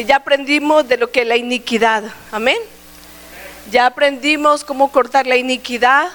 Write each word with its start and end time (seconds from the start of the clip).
eh, 0.00 0.04
ya 0.06 0.16
aprendimos 0.16 0.88
de 0.88 0.96
lo 0.96 1.10
que 1.10 1.20
es 1.20 1.26
la 1.26 1.36
iniquidad. 1.36 2.02
Amén. 2.32 2.56
Ya 3.70 3.84
aprendimos 3.84 4.64
cómo 4.64 4.90
cortar 4.90 5.26
la 5.26 5.36
iniquidad, 5.36 6.08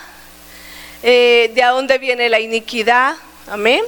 eh, 1.04 1.52
de 1.54 1.62
a 1.62 1.70
dónde 1.70 2.00
viene 2.00 2.28
la 2.28 2.40
iniquidad. 2.40 3.16
Amén. 3.48 3.82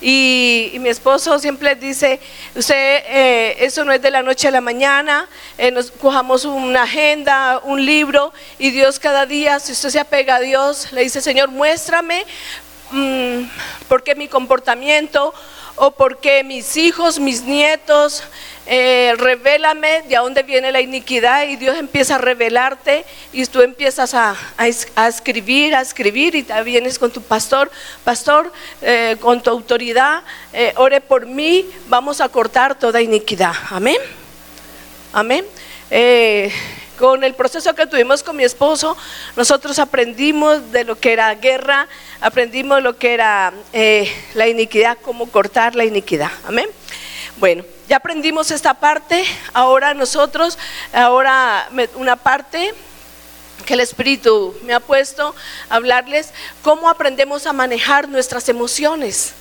Y, 0.00 0.74
mi 0.80 0.88
esposo 0.88 1.38
siempre 1.38 1.74
dice, 1.74 2.18
usted, 2.54 3.02
eh, 3.08 3.56
eso 3.60 3.84
no 3.84 3.92
es 3.92 4.00
de 4.00 4.10
la 4.10 4.22
noche 4.22 4.48
a 4.48 4.50
la 4.50 4.62
mañana, 4.62 5.28
nos 5.74 5.90
cojamos 5.90 6.46
una 6.46 6.84
agenda, 6.84 7.60
un 7.62 7.84
libro, 7.84 8.32
y 8.58 8.70
Dios 8.70 8.98
cada 8.98 9.26
día, 9.26 9.60
si 9.60 9.72
usted 9.72 9.90
se 9.90 10.00
apega 10.00 10.36
a 10.36 10.40
Dios, 10.40 10.92
le 10.92 11.02
dice, 11.02 11.20
Señor, 11.20 11.50
muéstrame 11.50 12.24
mm, 12.90 13.42
por 13.86 14.02
qué 14.02 14.14
mi 14.14 14.28
comportamiento 14.28 15.34
o 15.76 15.90
porque 15.90 16.44
mis 16.44 16.76
hijos, 16.76 17.18
mis 17.18 17.42
nietos, 17.42 18.22
eh, 18.72 19.16
revélame 19.18 20.02
de 20.02 20.14
dónde 20.14 20.44
viene 20.44 20.70
la 20.70 20.80
iniquidad 20.80 21.42
y 21.48 21.56
Dios 21.56 21.76
empieza 21.76 22.14
a 22.14 22.18
revelarte 22.18 23.04
y 23.32 23.44
tú 23.46 23.62
empiezas 23.62 24.14
a, 24.14 24.36
escribir, 25.08 25.74
a 25.74 25.80
escribir 25.80 26.36
y 26.36 26.44
te 26.44 26.62
vienes 26.62 26.96
con 26.96 27.10
tu 27.10 27.20
pastor, 27.20 27.68
pastor, 28.04 28.52
eh, 28.80 29.16
con 29.18 29.42
tu 29.42 29.50
autoridad, 29.50 30.22
eh, 30.52 30.72
ore 30.76 31.00
por 31.00 31.26
mí, 31.26 31.68
vamos 31.88 32.20
a 32.20 32.28
cortar 32.28 32.78
toda 32.78 33.02
iniquidad. 33.02 33.54
Amén. 33.70 33.98
Amén. 35.12 35.44
con 36.96 37.24
el 37.24 37.34
proceso 37.34 37.74
que 37.74 37.88
tuvimos 37.88 38.22
con 38.22 38.36
mi 38.36 38.44
esposo, 38.44 38.96
nosotros 39.34 39.80
aprendimos 39.80 40.70
de 40.70 40.84
lo 40.84 40.96
que 40.96 41.12
era 41.12 41.34
guerra, 41.34 41.88
aprendimos 42.20 42.80
lo 42.84 42.96
que 42.96 43.14
era 43.14 43.52
la 44.34 44.46
iniquidad, 44.46 44.96
cómo 45.02 45.28
cortar 45.28 45.74
la 45.74 45.84
iniquidad. 45.84 46.30
Amén. 46.46 46.68
Bueno, 47.40 47.64
ya 47.88 47.96
aprendimos 47.96 48.50
esta 48.50 48.74
parte, 48.74 49.24
ahora 49.54 49.94
nosotros, 49.94 50.58
ahora 50.92 51.66
una 51.94 52.16
parte 52.16 52.74
que 53.64 53.72
el 53.72 53.80
Espíritu 53.80 54.54
me 54.62 54.74
ha 54.74 54.80
puesto 54.80 55.34
a 55.70 55.76
hablarles, 55.76 56.34
cómo 56.60 56.90
aprendemos 56.90 57.46
a 57.46 57.54
manejar 57.54 58.10
nuestras 58.10 58.50
emociones. 58.50 59.32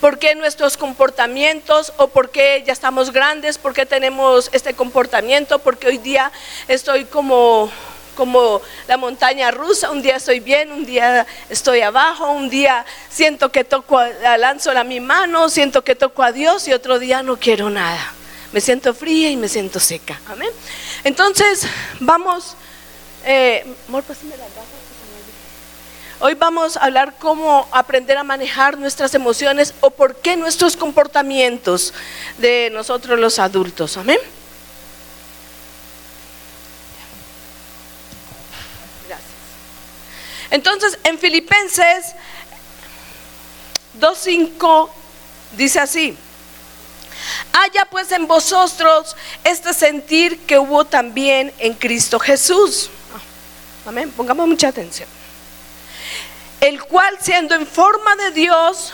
¿Por 0.00 0.18
qué 0.18 0.34
nuestros 0.34 0.78
comportamientos 0.78 1.92
o 1.98 2.08
por 2.08 2.30
qué 2.30 2.64
ya 2.66 2.72
estamos 2.72 3.12
grandes? 3.12 3.58
¿Por 3.58 3.74
qué 3.74 3.84
tenemos 3.84 4.48
este 4.52 4.72
comportamiento? 4.72 5.58
Porque 5.58 5.88
hoy 5.88 5.98
día 5.98 6.32
estoy 6.68 7.04
como 7.04 7.70
como 8.20 8.60
la 8.86 8.98
montaña 8.98 9.50
rusa, 9.50 9.90
un 9.90 10.02
día 10.02 10.16
estoy 10.16 10.40
bien, 10.40 10.70
un 10.72 10.84
día 10.84 11.26
estoy 11.48 11.80
abajo, 11.80 12.30
un 12.30 12.50
día 12.50 12.84
siento 13.08 13.50
que 13.50 13.64
toco, 13.64 13.98
lanzo 14.38 14.72
a 14.72 14.84
mi 14.84 15.00
mano, 15.00 15.48
siento 15.48 15.82
que 15.82 15.94
toco 15.94 16.22
a 16.22 16.30
Dios 16.30 16.68
y 16.68 16.74
otro 16.74 16.98
día 16.98 17.22
no 17.22 17.38
quiero 17.38 17.70
nada. 17.70 18.12
Me 18.52 18.60
siento 18.60 18.92
fría 18.92 19.30
y 19.30 19.38
me 19.38 19.48
siento 19.48 19.80
seca. 19.80 20.20
Amén. 20.28 20.50
Entonces, 21.02 21.62
vamos, 21.98 22.56
eh, 23.24 23.64
Hoy 26.22 26.34
vamos 26.34 26.76
a 26.76 26.80
hablar 26.80 27.14
cómo 27.18 27.66
aprender 27.72 28.18
a 28.18 28.22
manejar 28.22 28.76
nuestras 28.76 29.14
emociones 29.14 29.72
o 29.80 29.88
por 29.88 30.16
qué 30.16 30.36
nuestros 30.36 30.76
comportamientos 30.76 31.94
de 32.36 32.68
nosotros 32.70 33.18
los 33.18 33.38
adultos. 33.38 33.96
Amén. 33.96 34.18
Entonces, 40.50 40.98
en 41.04 41.18
Filipenses 41.18 42.14
2.5 43.98 44.90
dice 45.56 45.80
así, 45.80 46.16
haya 47.52 47.84
pues 47.86 48.10
en 48.12 48.26
vosotros 48.26 49.16
este 49.44 49.72
sentir 49.74 50.38
que 50.40 50.58
hubo 50.58 50.84
también 50.84 51.52
en 51.58 51.74
Cristo 51.74 52.18
Jesús. 52.18 52.90
Amén, 53.86 54.10
pongamos 54.10 54.46
mucha 54.46 54.68
atención. 54.68 55.08
El 56.60 56.82
cual 56.82 57.16
siendo 57.20 57.54
en 57.54 57.66
forma 57.66 58.16
de 58.16 58.30
Dios, 58.32 58.92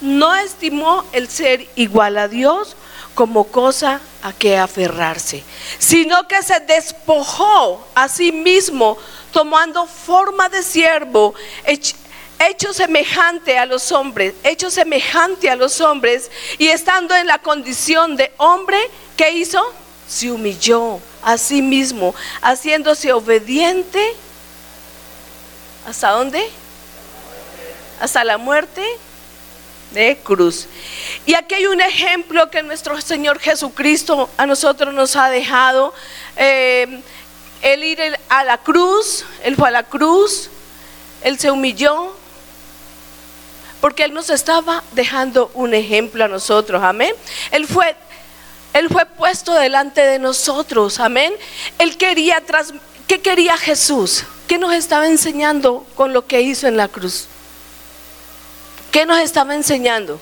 no 0.00 0.34
estimó 0.36 1.04
el 1.12 1.28
ser 1.28 1.68
igual 1.76 2.18
a 2.18 2.28
Dios 2.28 2.76
como 3.18 3.48
cosa 3.48 4.00
a 4.22 4.32
que 4.32 4.56
aferrarse, 4.56 5.42
sino 5.80 6.28
que 6.28 6.40
se 6.40 6.60
despojó 6.60 7.84
a 7.96 8.08
sí 8.08 8.30
mismo 8.30 8.96
tomando 9.32 9.88
forma 9.88 10.48
de 10.48 10.62
siervo, 10.62 11.34
hecho 11.66 12.72
semejante 12.72 13.58
a 13.58 13.66
los 13.66 13.90
hombres, 13.90 14.34
hecho 14.44 14.70
semejante 14.70 15.50
a 15.50 15.56
los 15.56 15.80
hombres, 15.80 16.30
y 16.58 16.68
estando 16.68 17.12
en 17.16 17.26
la 17.26 17.40
condición 17.40 18.16
de 18.16 18.32
hombre, 18.36 18.78
¿qué 19.16 19.32
hizo? 19.32 19.64
Se 20.06 20.30
humilló 20.30 21.00
a 21.20 21.36
sí 21.38 21.60
mismo, 21.60 22.14
haciéndose 22.40 23.12
obediente. 23.12 24.14
¿Hasta 25.88 26.10
dónde? 26.10 26.48
Hasta 28.00 28.22
la 28.22 28.38
muerte 28.38 28.84
de 29.92 30.18
cruz. 30.22 30.66
Y 31.26 31.34
aquí 31.34 31.54
hay 31.54 31.66
un 31.66 31.80
ejemplo 31.80 32.50
que 32.50 32.62
nuestro 32.62 33.00
Señor 33.00 33.38
Jesucristo 33.38 34.28
a 34.36 34.46
nosotros 34.46 34.92
nos 34.94 35.16
ha 35.16 35.28
dejado. 35.28 35.94
Eh, 36.36 37.00
él 37.62 37.84
ir 37.84 38.00
a 38.28 38.44
la 38.44 38.58
cruz, 38.58 39.24
él 39.42 39.56
fue 39.56 39.68
a 39.68 39.72
la 39.72 39.82
cruz, 39.82 40.50
él 41.22 41.38
se 41.38 41.50
humilló, 41.50 42.14
porque 43.80 44.04
él 44.04 44.14
nos 44.14 44.30
estaba 44.30 44.82
dejando 44.92 45.50
un 45.54 45.74
ejemplo 45.74 46.24
a 46.24 46.28
nosotros, 46.28 46.82
amén. 46.82 47.12
Él 47.50 47.66
fue, 47.66 47.96
él 48.74 48.88
fue 48.88 49.06
puesto 49.06 49.54
delante 49.54 50.00
de 50.02 50.18
nosotros, 50.18 51.00
amén. 51.00 51.32
Él 51.78 51.96
quería, 51.96 52.42
¿qué 53.06 53.20
quería 53.20 53.56
Jesús? 53.56 54.24
¿Qué 54.46 54.58
nos 54.58 54.72
estaba 54.72 55.06
enseñando 55.06 55.86
con 55.94 56.12
lo 56.12 56.26
que 56.26 56.40
hizo 56.40 56.66
en 56.66 56.76
la 56.76 56.88
cruz? 56.88 57.28
¿Qué 58.90 59.06
nos 59.06 59.18
estaba 59.18 59.54
enseñando? 59.54 60.20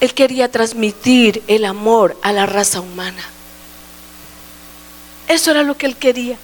Él 0.00 0.14
quería 0.14 0.50
transmitir 0.50 1.42
el 1.46 1.64
amor 1.64 2.16
a 2.22 2.32
la 2.32 2.46
raza 2.46 2.80
humana. 2.80 3.22
Eso 5.28 5.50
era 5.50 5.62
lo 5.62 5.76
que 5.76 5.86
él 5.86 5.96
quería. 5.96 6.36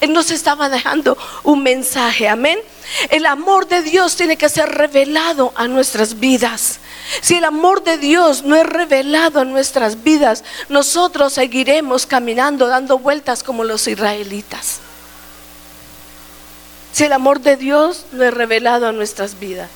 Él 0.00 0.12
nos 0.12 0.30
estaba 0.30 0.68
dejando 0.68 1.16
un 1.44 1.62
mensaje, 1.62 2.28
amén. 2.28 2.58
El 3.10 3.26
amor 3.26 3.68
de 3.68 3.82
Dios 3.82 4.16
tiene 4.16 4.36
que 4.36 4.48
ser 4.48 4.68
revelado 4.68 5.52
a 5.54 5.68
nuestras 5.68 6.18
vidas. 6.18 6.80
Si 7.20 7.36
el 7.36 7.44
amor 7.44 7.84
de 7.84 7.98
Dios 7.98 8.42
no 8.42 8.56
es 8.56 8.66
revelado 8.66 9.40
a 9.40 9.44
nuestras 9.44 10.02
vidas, 10.02 10.44
nosotros 10.68 11.32
seguiremos 11.32 12.06
caminando, 12.06 12.66
dando 12.66 12.98
vueltas 12.98 13.42
como 13.42 13.64
los 13.64 13.86
israelitas. 13.86 14.80
Si 16.92 17.04
el 17.04 17.12
amor 17.12 17.40
de 17.40 17.56
Dios 17.56 18.04
no 18.12 18.24
es 18.24 18.34
revelado 18.34 18.86
a 18.86 18.92
nuestras 18.92 19.38
vidas, 19.38 19.68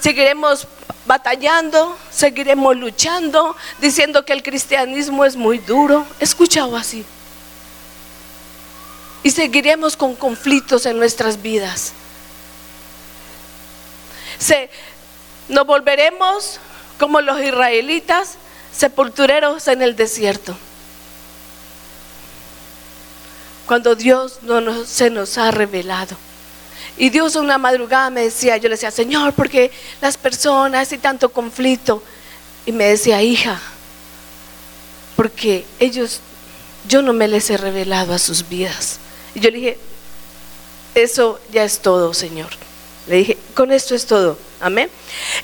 seguiremos 0.00 0.66
batallando, 1.06 1.96
seguiremos 2.10 2.76
luchando, 2.76 3.56
diciendo 3.78 4.24
que 4.24 4.32
el 4.32 4.42
cristianismo 4.42 5.24
es 5.24 5.36
muy 5.36 5.58
duro. 5.58 6.06
He 6.20 6.24
escuchado 6.24 6.76
así. 6.76 7.04
Y 9.22 9.30
seguiremos 9.30 9.96
con 9.96 10.14
conflictos 10.14 10.86
en 10.86 10.98
nuestras 10.98 11.40
vidas. 11.42 11.92
Se, 14.38 14.70
nos 15.48 15.66
volveremos 15.66 16.60
como 16.98 17.20
los 17.20 17.40
israelitas, 17.40 18.34
sepultureros 18.72 19.68
en 19.68 19.82
el 19.82 19.96
desierto. 19.96 20.56
Cuando 23.66 23.94
Dios 23.94 24.38
no 24.42 24.84
se 24.84 25.10
nos 25.10 25.38
ha 25.38 25.50
revelado. 25.50 26.16
Y 26.98 27.10
Dios 27.10 27.36
una 27.36 27.58
madrugada 27.58 28.10
me 28.10 28.22
decía, 28.22 28.56
yo 28.56 28.68
le 28.68 28.74
decía, 28.74 28.90
Señor, 28.90 29.34
porque 29.34 29.70
las 30.00 30.16
personas 30.16 30.92
y 30.92 30.98
tanto 30.98 31.28
conflicto. 31.28 32.02
Y 32.64 32.72
me 32.72 32.84
decía, 32.86 33.22
hija, 33.22 33.60
porque 35.14 35.66
ellos, 35.78 36.20
yo 36.88 37.02
no 37.02 37.12
me 37.12 37.28
les 37.28 37.50
he 37.50 37.56
revelado 37.56 38.14
a 38.14 38.18
sus 38.18 38.48
vidas. 38.48 38.98
Y 39.34 39.40
yo 39.40 39.50
le 39.50 39.56
dije, 39.58 39.78
eso 40.94 41.38
ya 41.52 41.64
es 41.64 41.80
todo, 41.80 42.14
Señor. 42.14 42.48
Le 43.06 43.16
dije, 43.16 43.38
con 43.54 43.70
esto 43.70 43.94
es 43.94 44.06
todo. 44.06 44.38
Amén. 44.60 44.90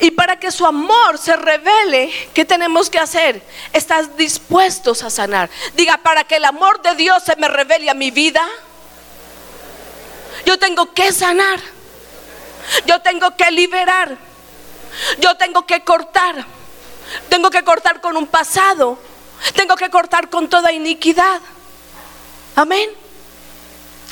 Y 0.00 0.10
para 0.10 0.38
que 0.38 0.50
su 0.50 0.66
amor 0.66 1.18
se 1.18 1.36
revele, 1.36 2.10
¿qué 2.32 2.44
tenemos 2.44 2.88
que 2.88 2.98
hacer? 2.98 3.42
¿Estás 3.72 4.16
dispuestos 4.16 5.02
a 5.02 5.10
sanar? 5.10 5.50
Diga, 5.76 5.98
para 5.98 6.24
que 6.24 6.36
el 6.36 6.44
amor 6.44 6.80
de 6.82 6.94
Dios 6.94 7.22
se 7.22 7.36
me 7.36 7.48
revele 7.48 7.90
a 7.90 7.94
mi 7.94 8.10
vida. 8.10 8.42
Yo 10.44 10.58
tengo 10.58 10.92
que 10.92 11.12
sanar. 11.12 11.60
Yo 12.86 13.00
tengo 13.00 13.36
que 13.36 13.50
liberar. 13.50 14.16
Yo 15.18 15.36
tengo 15.36 15.66
que 15.66 15.82
cortar. 15.84 16.46
Tengo 17.28 17.50
que 17.50 17.62
cortar 17.64 18.00
con 18.00 18.16
un 18.16 18.26
pasado. 18.26 18.98
Tengo 19.54 19.76
que 19.76 19.90
cortar 19.90 20.30
con 20.30 20.48
toda 20.48 20.72
iniquidad. 20.72 21.40
Amén. 22.56 23.01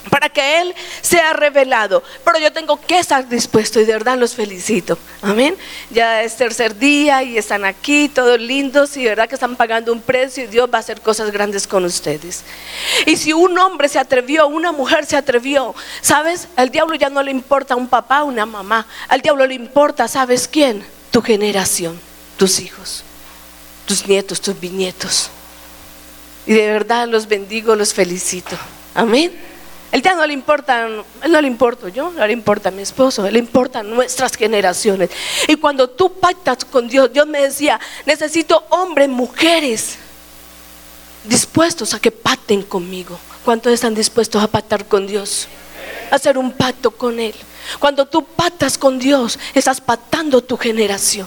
Para 0.09 0.29
que 0.31 0.61
Él 0.61 0.75
sea 1.03 1.33
revelado. 1.35 2.03
Pero 2.25 2.39
yo 2.39 2.53
tengo 2.53 2.81
que 2.81 2.99
estar 2.99 3.29
dispuesto 3.29 3.81
y 3.81 3.85
de 3.85 3.93
verdad 3.93 4.17
los 4.17 4.35
felicito. 4.35 4.99
Amén. 5.21 5.55
Ya 5.91 6.23
es 6.23 6.37
tercer 6.37 6.79
día 6.79 7.23
y 7.23 7.37
están 7.37 7.65
aquí, 7.65 8.09
todos 8.09 8.41
lindos 8.41 8.97
y 8.97 9.03
de 9.03 9.11
verdad 9.11 9.29
que 9.29 9.35
están 9.35 9.57
pagando 9.57 9.93
un 9.93 10.01
precio 10.01 10.45
y 10.45 10.47
Dios 10.47 10.71
va 10.73 10.79
a 10.79 10.81
hacer 10.81 11.01
cosas 11.01 11.31
grandes 11.31 11.67
con 11.67 11.85
ustedes. 11.85 12.45
Y 13.07 13.17
si 13.17 13.33
un 13.33 13.59
hombre 13.59 13.89
se 13.89 13.99
atrevió, 13.99 14.47
una 14.47 14.73
mujer 14.73 15.05
se 15.05 15.17
atrevió, 15.17 15.75
¿sabes? 16.01 16.49
Al 16.57 16.71
diablo 16.71 16.95
ya 16.95 17.11
no 17.11 17.23
le 17.23 17.31
importa 17.31 17.77
un 17.77 17.89
papá, 17.89 18.23
una 18.23 18.47
mamá. 18.47 18.87
Al 19.09 19.21
diablo 19.21 19.47
le 19.47 19.55
importa, 19.55 20.09
¿sabes 20.09 20.49
quién? 20.49 20.85
Tu 21.11 21.21
generación, 21.21 22.01
tus 22.37 22.61
hijos, 22.61 23.03
tus 23.85 24.07
nietos, 24.07 24.41
tus 24.41 24.59
bisnietos. 24.59 25.31
Y 26.47 26.55
de 26.55 26.67
verdad 26.69 27.07
los 27.07 27.29
bendigo, 27.29 27.77
los 27.77 27.93
felicito. 27.93 28.57
Amén. 28.95 29.50
Él 29.93 30.03
ya 30.03 30.15
no 30.15 30.25
le 30.25 30.33
importa, 30.33 30.89
no 31.29 31.41
le 31.41 31.49
importo 31.49 31.89
yo, 31.89 32.13
no 32.13 32.25
le 32.27 32.33
importa 32.33 32.69
a 32.69 32.73
mi 32.73 32.83
esposo, 32.83 33.29
le 33.29 33.39
importan 33.39 33.91
nuestras 33.91 34.37
generaciones. 34.37 35.11
Y 35.49 35.57
cuando 35.57 35.91
tú 35.91 36.13
pactas 36.13 36.65
con 36.65 36.89
Dios, 36.89 37.13
Dios 37.13 37.27
me 37.27 37.43
decía, 37.43 37.81
necesito 38.07 38.65
hombres, 38.71 39.09
mujeres 39.09 39.99
dispuestos 41.25 41.93
a 41.95 42.01
que 42.01 42.13
pacten 42.13 42.63
conmigo. 42.63 43.19
¿Cuántos 43.45 43.73
están 43.73 43.95
dispuestos 43.95 44.43
a 44.43 44.47
pactar 44.47 44.87
con 44.87 45.07
Dios? 45.07 45.49
A 46.11 46.17
hacer 46.17 46.39
un 46.39 46.53
pacto 46.53 46.93
con 46.93 47.19
Él. 47.19 47.35
Cuando 47.79 48.07
tú 48.07 48.25
pactas 48.25 48.79
con 48.79 48.99
Dios, 48.99 49.39
estás 49.55 49.81
pactando 49.81 50.43
tu 50.43 50.57
generación. 50.57 51.27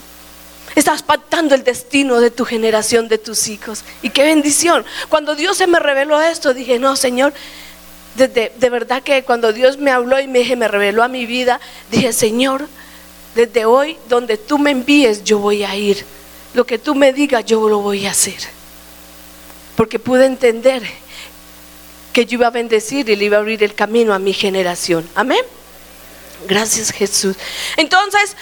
Estás 0.75 1.03
pactando 1.03 1.53
el 1.53 1.63
destino 1.63 2.19
de 2.19 2.31
tu 2.31 2.45
generación, 2.45 3.07
de 3.07 3.17
tus 3.17 3.47
hijos. 3.47 3.83
Y 4.01 4.09
qué 4.09 4.23
bendición. 4.23 4.85
Cuando 5.09 5.35
Dios 5.35 5.57
se 5.57 5.67
me 5.67 5.79
reveló 5.79 6.21
esto, 6.21 6.53
dije, 6.53 6.79
no, 6.79 6.95
Señor, 6.95 7.33
de 8.15 8.69
verdad 8.69 9.01
que 9.03 9.23
cuando 9.23 9.53
Dios 9.53 9.77
me 9.77 9.91
habló 9.91 10.19
y 10.19 10.27
me, 10.27 10.55
me 10.55 10.67
reveló 10.67 11.03
a 11.03 11.07
mi 11.07 11.25
vida, 11.25 11.59
dije, 11.91 12.13
Señor, 12.13 12.67
desde 13.35 13.65
hoy, 13.65 13.97
donde 14.07 14.37
tú 14.37 14.59
me 14.59 14.71
envíes, 14.71 15.23
yo 15.23 15.39
voy 15.39 15.63
a 15.63 15.75
ir. 15.75 16.05
Lo 16.53 16.65
que 16.65 16.77
tú 16.77 16.93
me 16.93 17.13
digas, 17.13 17.45
yo 17.45 17.67
lo 17.67 17.79
voy 17.79 18.05
a 18.05 18.11
hacer. 18.11 18.39
Porque 19.75 19.97
pude 19.97 20.25
entender 20.25 20.83
que 22.13 22.25
yo 22.25 22.37
iba 22.37 22.47
a 22.47 22.51
bendecir 22.51 23.09
y 23.09 23.15
le 23.15 23.25
iba 23.25 23.37
a 23.37 23.39
abrir 23.39 23.63
el 23.63 23.73
camino 23.73 24.13
a 24.13 24.19
mi 24.19 24.33
generación. 24.33 25.09
Amén. 25.15 25.43
Gracias 26.47 26.91
Jesús. 26.91 27.35
Entonces, 27.77 28.35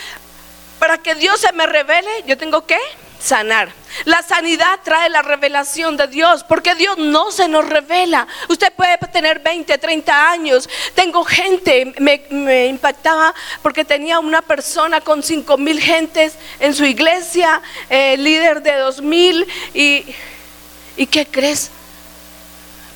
para 0.79 0.97
que 0.97 1.15
Dios 1.15 1.39
se 1.39 1.53
me 1.53 1.65
revele, 1.65 2.09
yo 2.27 2.37
tengo 2.37 2.65
que 2.65 2.77
sanar. 3.19 3.71
La 4.05 4.21
sanidad 4.23 4.79
trae 4.83 5.09
la 5.09 5.21
revelación 5.21 5.97
de 5.97 6.07
Dios, 6.07 6.43
porque 6.43 6.75
Dios 6.75 6.97
no 6.97 7.31
se 7.31 7.47
nos 7.47 7.67
revela. 7.67 8.27
Usted 8.49 8.73
puede 8.73 8.97
tener 9.11 9.39
20, 9.39 9.77
30 9.77 10.31
años. 10.31 10.69
Tengo 10.95 11.23
gente, 11.23 11.93
me, 11.99 12.67
impactaba 12.67 13.33
porque 13.61 13.85
tenía 13.85 14.19
una 14.19 14.41
persona 14.41 15.01
con 15.01 15.23
5 15.23 15.57
mil 15.57 15.79
gentes 15.79 16.35
en 16.59 16.73
su 16.73 16.85
iglesia, 16.85 17.61
eh, 17.89 18.17
líder 18.17 18.61
de 18.61 18.77
2 18.77 19.01
mil. 19.01 19.47
Y, 19.73 20.05
¿Y 20.97 21.07
qué 21.07 21.25
crees? 21.25 21.69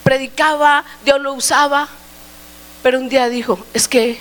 Predicaba, 0.04 0.86
Dios 1.04 1.20
lo 1.20 1.34
usaba, 1.34 1.88
pero 2.84 3.00
un 3.00 3.10
día 3.10 3.30
dijo, 3.30 3.60
es 3.74 3.88
que 3.88 4.20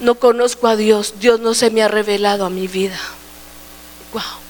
no 0.00 0.14
conozco 0.14 0.66
a 0.66 0.76
Dios, 0.76 1.14
Dios 1.20 1.40
no 1.40 1.54
se 1.54 1.70
me 1.70 1.82
ha 1.82 1.88
revelado 1.88 2.44
a 2.46 2.50
mi 2.50 2.66
vida. 2.66 2.98
Wow. 4.12 4.43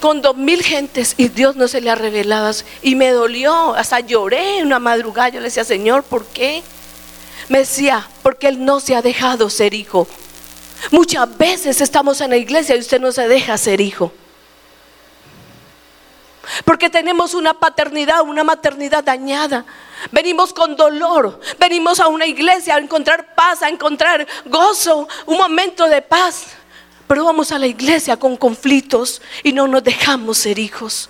Con 0.00 0.22
dos 0.22 0.36
mil 0.36 0.62
gentes 0.62 1.14
y 1.16 1.28
Dios 1.28 1.56
no 1.56 1.66
se 1.68 1.80
le 1.80 1.90
ha 1.90 1.94
revelado. 1.94 2.50
Y 2.82 2.94
me 2.94 3.10
dolió, 3.10 3.74
hasta 3.74 4.00
lloré 4.00 4.58
en 4.58 4.66
una 4.66 4.78
madrugada. 4.78 5.30
Yo 5.30 5.40
le 5.40 5.46
decía, 5.46 5.64
Señor, 5.64 6.04
¿por 6.04 6.24
qué? 6.26 6.62
Me 7.48 7.58
decía, 7.60 8.08
porque 8.22 8.48
Él 8.48 8.64
no 8.64 8.80
se 8.80 8.94
ha 8.94 9.02
dejado 9.02 9.50
ser 9.50 9.74
hijo. 9.74 10.06
Muchas 10.90 11.36
veces 11.36 11.80
estamos 11.80 12.20
en 12.20 12.30
la 12.30 12.36
iglesia 12.36 12.76
y 12.76 12.80
usted 12.80 13.00
no 13.00 13.10
se 13.10 13.26
deja 13.26 13.58
ser 13.58 13.80
hijo. 13.80 14.12
Porque 16.64 16.88
tenemos 16.88 17.34
una 17.34 17.54
paternidad, 17.54 18.22
una 18.22 18.44
maternidad 18.44 19.04
dañada. 19.04 19.64
Venimos 20.10 20.52
con 20.52 20.76
dolor, 20.76 21.40
venimos 21.58 22.00
a 22.00 22.08
una 22.08 22.26
iglesia 22.26 22.76
a 22.76 22.78
encontrar 22.78 23.34
paz, 23.34 23.62
a 23.62 23.68
encontrar 23.68 24.26
gozo, 24.46 25.08
un 25.26 25.36
momento 25.36 25.88
de 25.88 26.00
paz. 26.02 26.46
Pero 27.08 27.24
vamos 27.24 27.50
a 27.52 27.58
la 27.58 27.66
iglesia 27.66 28.18
con 28.18 28.36
conflictos 28.36 29.22
y 29.42 29.52
no 29.52 29.66
nos 29.66 29.82
dejamos 29.82 30.38
ser 30.38 30.58
hijos. 30.58 31.08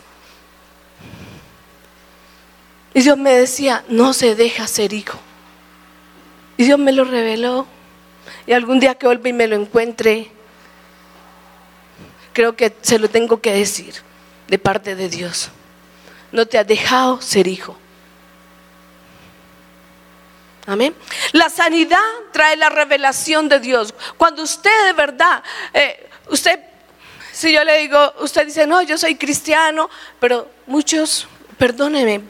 Y 2.94 3.02
Dios 3.02 3.18
me 3.18 3.32
decía, 3.32 3.84
no 3.88 4.12
se 4.12 4.34
deja 4.36 4.66
ser 4.68 4.92
hijo. 4.92 5.18
Y 6.56 6.64
Dios 6.64 6.78
me 6.78 6.92
lo 6.92 7.04
reveló. 7.04 7.66
Y 8.46 8.52
algún 8.52 8.78
día 8.78 8.94
que 8.94 9.06
vuelva 9.06 9.28
y 9.28 9.32
me 9.32 9.48
lo 9.48 9.56
encuentre, 9.56 10.30
creo 12.32 12.54
que 12.54 12.74
se 12.80 12.98
lo 12.98 13.10
tengo 13.10 13.40
que 13.40 13.52
decir 13.52 13.94
de 14.46 14.58
parte 14.58 14.94
de 14.94 15.08
Dios. 15.08 15.50
No 16.30 16.46
te 16.46 16.58
ha 16.58 16.64
dejado 16.64 17.20
ser 17.20 17.48
hijo. 17.48 17.76
Amén. 20.68 20.94
La 21.32 21.48
sanidad 21.48 21.96
trae 22.30 22.54
la 22.54 22.68
revelación 22.68 23.48
de 23.48 23.58
Dios. 23.58 23.94
Cuando 24.18 24.42
usted 24.42 24.84
de 24.84 24.92
verdad, 24.92 25.42
eh, 25.72 26.10
usted, 26.28 26.60
si 27.32 27.50
yo 27.54 27.64
le 27.64 27.78
digo, 27.78 28.12
usted 28.20 28.44
dice, 28.44 28.66
no, 28.66 28.82
yo 28.82 28.98
soy 28.98 29.14
cristiano, 29.14 29.88
pero 30.20 30.50
muchos, 30.66 31.26
perdóneme, 31.56 32.20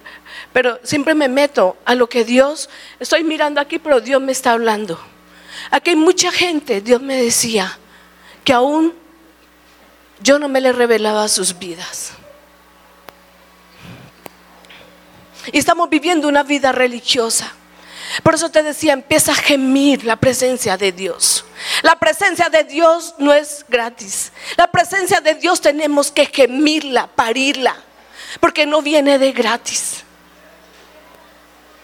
pero 0.53 0.79
siempre 0.85 1.17
me 1.17 1.29
meto 1.29 1.79
a 1.85 1.97
lo 1.97 2.09
que 2.09 2.25
Dios, 2.25 2.71
estoy 3.01 3.25
mirando 3.25 3.61
aquí, 3.61 3.81
pero 3.81 4.01
Dios 4.01 4.23
me 4.23 4.31
está 4.31 4.53
hablando. 4.53 5.01
Aquí 5.73 5.91
hay 5.91 5.97
mucha 5.97 6.31
gente, 6.31 6.81
Dios 6.81 7.03
me 7.03 7.21
decía, 7.21 7.77
que 8.45 8.53
aún 8.53 8.95
yo 10.21 10.39
no 10.39 10.49
me 10.49 10.61
le 10.61 10.71
revelaba 10.73 11.27
sus 11.27 11.59
vidas. 11.59 12.13
Y 15.51 15.59
estamos 15.59 15.91
viviendo 15.91 16.29
una 16.29 16.45
vida 16.45 16.71
religiosa. 16.71 17.53
Por 18.23 18.35
eso 18.35 18.49
te 18.51 18.63
decía, 18.63 18.93
empieza 18.93 19.33
a 19.33 19.37
gemir 19.37 20.05
la 20.05 20.17
presencia 20.17 20.77
de 20.77 20.93
Dios. 20.93 21.45
La 21.83 21.97
presencia 21.97 22.49
de 22.49 22.65
Dios 22.65 23.15
no 23.19 23.33
es 23.33 23.65
gratis. 23.69 24.33
La 24.57 24.71
presencia 24.71 25.21
de 25.21 25.35
Dios 25.35 25.61
tenemos 25.61 26.11
que 26.11 26.27
gemirla, 26.27 27.07
parirla, 27.07 27.77
porque 28.41 28.67
no 28.67 28.83
viene 28.83 29.19
de 29.19 29.33
gratis. 29.33 30.05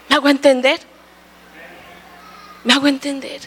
¿Me 0.08 0.16
hago 0.16 0.28
entender? 0.28 0.80
¿Me 2.64 2.72
hago 2.72 2.86
entender? 2.86 3.40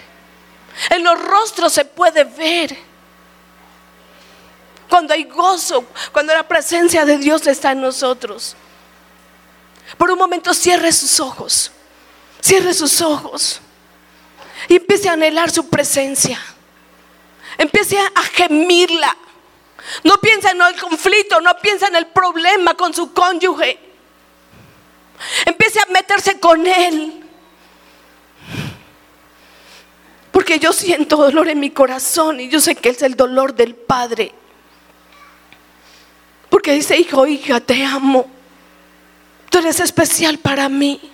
En 0.92 1.04
los 1.04 1.20
rostros 1.20 1.74
se 1.74 1.86
puede 1.86 2.24
ver 2.24 2.78
cuando 4.88 5.14
hay 5.14 5.24
gozo, 5.26 5.86
cuando 6.12 6.34
la 6.34 6.48
presencia 6.48 7.06
de 7.06 7.18
Dios 7.18 7.46
está 7.48 7.72
en 7.72 7.82
nosotros. 7.82 8.56
Por 9.98 10.12
un 10.12 10.18
momento 10.18 10.54
cierre 10.54 10.92
sus 10.92 11.20
ojos. 11.20 11.72
Cierre 12.42 12.74
sus 12.74 13.02
ojos 13.02 13.62
y 14.68 14.76
empiece 14.76 15.10
a 15.10 15.14
anhelar 15.14 15.50
su 15.50 15.68
presencia. 15.70 16.40
Empiece 17.58 17.98
a 17.98 18.22
gemirla. 18.34 19.16
No 20.04 20.18
piensa 20.18 20.52
en 20.52 20.62
el 20.62 20.76
conflicto, 20.80 21.40
no 21.42 21.58
piensa 21.62 21.88
en 21.88 21.96
el 21.96 22.08
problema 22.08 22.74
con 22.76 22.94
su 22.94 23.14
cónyuge. 23.14 23.80
Empiece 25.46 25.80
a 25.80 25.86
meterse 25.92 26.40
con 26.40 26.66
él. 26.68 27.24
Porque 30.32 30.60
yo 30.60 30.72
siento 30.72 31.18
dolor 31.18 31.48
en 31.48 31.60
mi 31.60 31.72
corazón 31.72 32.40
y 32.40 32.50
yo 32.50 32.60
sé 32.60 32.76
que 32.76 32.90
es 32.90 33.02
el 33.02 33.16
dolor 33.16 33.56
del 33.56 33.76
Padre. 33.76 34.34
Porque 36.50 36.74
dice, 36.74 36.98
hijo, 36.98 37.26
hija, 37.26 37.60
te 37.60 37.84
amo. 37.84 38.30
Tú 39.50 39.60
eres 39.60 39.80
especial 39.80 40.38
para 40.38 40.70
mí. 40.70 41.12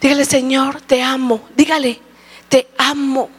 Dígale, 0.00 0.24
Señor, 0.24 0.80
te 0.80 1.02
amo. 1.02 1.42
Dígale, 1.54 2.00
te 2.48 2.68
amo. 2.78 3.30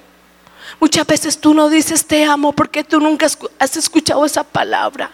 Muchas 0.79 1.05
veces 1.05 1.39
tú 1.39 1.53
no 1.53 1.69
dices 1.69 2.05
te 2.05 2.23
amo 2.23 2.53
porque 2.53 2.83
tú 2.83 2.99
nunca 2.99 3.27
has 3.59 3.77
escuchado 3.77 4.25
esa 4.25 4.43
palabra. 4.43 5.11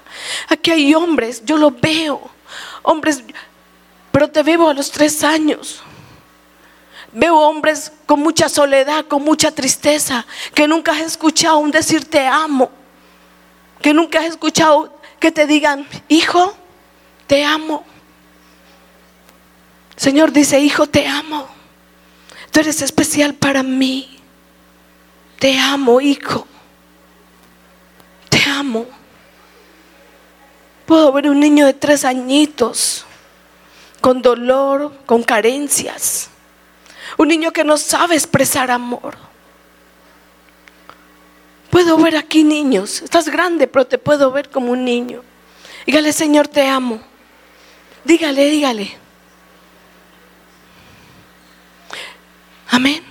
Aquí 0.47 0.71
hay 0.71 0.93
hombres, 0.93 1.43
yo 1.45 1.57
lo 1.57 1.71
veo. 1.71 2.29
Hombres, 2.83 3.23
pero 4.11 4.29
te 4.29 4.43
veo 4.43 4.69
a 4.69 4.73
los 4.73 4.91
tres 4.91 5.23
años. 5.23 5.81
Veo 7.11 7.35
hombres 7.35 7.91
con 8.05 8.19
mucha 8.19 8.49
soledad, 8.49 9.05
con 9.05 9.23
mucha 9.23 9.51
tristeza, 9.51 10.25
que 10.53 10.67
nunca 10.67 10.91
has 10.91 11.01
escuchado 11.01 11.57
un 11.57 11.71
decir 11.71 12.05
te 12.05 12.25
amo. 12.27 12.69
Que 13.81 13.93
nunca 13.93 14.19
has 14.19 14.25
escuchado 14.25 14.93
que 15.19 15.31
te 15.31 15.47
digan, 15.47 15.87
hijo, 16.07 16.55
te 17.25 17.43
amo. 17.43 17.85
Señor 19.97 20.31
dice, 20.31 20.59
hijo, 20.59 20.87
te 20.87 21.07
amo. 21.07 21.47
Tú 22.51 22.59
eres 22.59 22.81
especial 22.81 23.33
para 23.33 23.63
mí. 23.63 24.19
Te 25.39 25.57
amo, 25.57 25.99
hijo. 25.99 26.47
Te 28.29 28.41
amo. 28.43 28.85
Puedo 30.85 31.11
ver 31.11 31.29
un 31.29 31.39
niño 31.39 31.65
de 31.65 31.73
tres 31.73 32.05
añitos 32.05 33.05
con 33.99 34.21
dolor, 34.21 34.93
con 35.05 35.23
carencias. 35.23 36.29
Un 37.17 37.29
niño 37.29 37.51
que 37.51 37.63
no 37.63 37.77
sabe 37.77 38.15
expresar 38.15 38.69
amor. 38.69 39.17
Puedo 41.71 41.97
ver 41.97 42.15
aquí 42.15 42.43
niños. 42.43 43.01
Estás 43.01 43.29
grande, 43.29 43.67
pero 43.67 43.85
te 43.85 43.97
puedo 43.97 44.31
ver 44.31 44.49
como 44.49 44.71
un 44.71 44.85
niño. 44.85 45.23
Dígale, 45.87 46.13
Señor, 46.13 46.47
te 46.47 46.67
amo. 46.67 47.01
Dígale, 48.03 48.49
dígale. 48.49 49.06
Amén. 52.69 53.03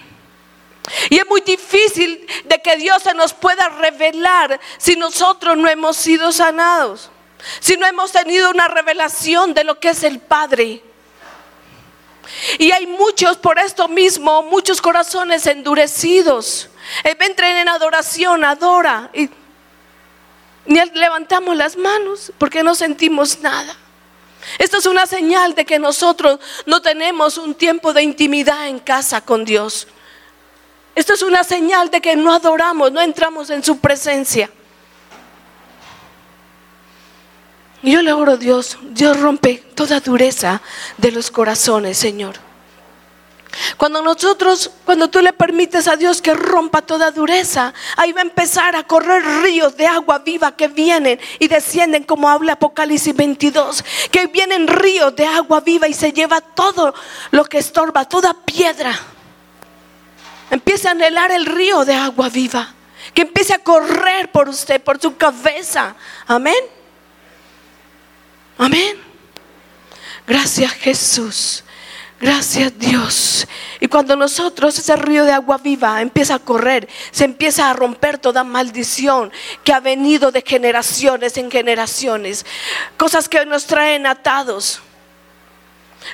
Y 1.11 1.19
es 1.19 1.27
muy 1.27 1.41
difícil 1.41 2.27
de 2.45 2.61
que 2.63 2.77
Dios 2.77 3.03
se 3.03 3.15
nos 3.15 3.35
pueda 3.35 3.69
revelar 3.69 4.61
si 4.79 4.97
nosotros 4.97 5.57
no 5.57 5.69
hemos 5.69 5.97
sido 5.97 6.31
sanados, 6.33 7.11
si 7.61 7.77
no 7.77 7.87
hemos 7.87 8.13
tenido 8.13 8.51
una 8.51 8.69
revelación 8.69 9.55
de 9.55 9.65
lo 9.65 9.81
que 9.81 9.91
es 9.91 10.03
el 10.05 10.21
Padre. 10.21 10.83
Y 12.59 12.73
hay 12.73 12.87
muchos 12.87 13.37
por 13.37 13.59
esto 13.59 13.89
mismo, 13.89 14.43
muchos 14.43 14.81
corazones 14.81 15.47
endurecidos. 15.47 16.69
Eh, 17.05 17.17
entren 17.21 17.57
en 17.57 17.69
adoración, 17.69 18.45
adora. 18.45 19.11
Y 19.13 19.31
ni 20.67 20.81
levantamos 20.95 21.57
las 21.57 21.77
manos 21.77 22.33
porque 22.39 22.63
no 22.63 22.75
sentimos 22.75 23.41
nada. 23.41 23.77
Esto 24.59 24.79
es 24.79 24.87
una 24.87 25.07
señal 25.07 25.55
de 25.55 25.65
que 25.65 25.79
nosotros 25.79 26.41
no 26.67 26.81
tenemos 26.81 27.39
un 27.39 27.55
tiempo 27.55 27.93
de 27.93 28.03
intimidad 28.03 28.69
en 28.69 28.79
casa 28.79 29.21
con 29.21 29.45
Dios. 29.45 29.87
Esto 30.95 31.13
es 31.15 31.23
una 31.23 31.45
señal 31.45 31.91
de 31.91 32.01
que 32.01 32.17
no 32.17 32.33
adoramos, 32.33 32.91
no 32.91 33.01
entramos 33.01 33.51
en 33.51 33.63
su 33.63 33.79
presencia. 33.79 34.51
Y 37.83 37.93
yo 37.93 38.03
le 38.03 38.13
oro 38.13 38.33
a 38.33 38.37
Dios, 38.37 38.79
Dios 38.91 39.21
rompe 39.21 39.63
toda 39.75 40.01
dureza 40.01 40.63
de 40.97 41.13
los 41.13 41.31
corazones, 41.31 41.99
Señor. 41.99 42.46
Cuando 43.77 44.03
nosotros, 44.03 44.71
cuando 44.85 45.09
tú 45.09 45.21
le 45.21 45.33
permites 45.33 45.89
a 45.89 45.97
Dios 45.97 46.21
que 46.21 46.35
rompa 46.35 46.83
toda 46.83 47.11
dureza, 47.11 47.73
ahí 47.97 48.13
va 48.13 48.21
a 48.21 48.25
empezar 48.25 48.77
a 48.77 48.85
correr 48.85 49.23
ríos 49.43 49.77
de 49.77 49.87
agua 49.87 50.19
viva 50.21 50.57
que 50.57 50.69
vienen 50.69 51.21
y 51.39 51.49
descienden 51.49 52.05
como 52.05 52.29
habla 52.29 52.55
Apocalipsis 52.55 53.15
22, 53.15 53.85
que 54.11 54.27
vienen 54.27 54.69
ríos 54.69 55.15
de 55.17 55.27
agua 55.27 55.61
viva 55.61 55.89
y 55.89 55.95
se 55.95 56.13
lleva 56.13 56.41
todo 56.41 56.95
lo 57.31 57.45
que 57.45 57.59
estorba, 57.59 58.05
toda 58.05 58.35
piedra. 58.35 58.99
Empieza 60.51 60.89
a 60.89 60.93
anhelar 60.93 61.33
el 61.33 61.47
río 61.47 61.85
de 61.85 61.95
agua 61.95 62.29
viva, 62.29 62.75
que 63.15 63.23
empiece 63.23 63.55
a 63.55 63.59
correr 63.59 64.31
por 64.31 64.49
usted, 64.49 64.83
por 64.83 65.01
su 65.01 65.17
cabeza. 65.17 65.95
Amén. 66.27 66.55
Amén. 68.59 68.97
Gracias 70.27 70.73
Jesús. 70.73 71.63
Gracias 72.21 72.79
Dios. 72.79 73.47
Y 73.79 73.89
cuando 73.89 74.17
nosotros, 74.17 74.79
ese 74.79 74.97
río 74.97 75.25
de 75.25 75.33
agua 75.33 75.59
viva 75.59 76.01
empieza 76.01 76.37
a 76.37 76.39
correr, 76.39 76.89
se 77.11 77.25
empieza 77.25 77.69
a 77.69 77.75
romper 77.75 78.19
toda 78.19 78.43
maldición 78.43 79.31
que 79.63 79.73
ha 79.75 79.81
venido 79.81 80.33
de 80.33 80.43
generaciones 80.43 81.37
en 81.37 81.51
generaciones. 81.51 82.47
Cosas 82.97 83.29
que 83.29 83.45
nos 83.45 83.67
traen 83.67 84.07
atados. 84.07 84.81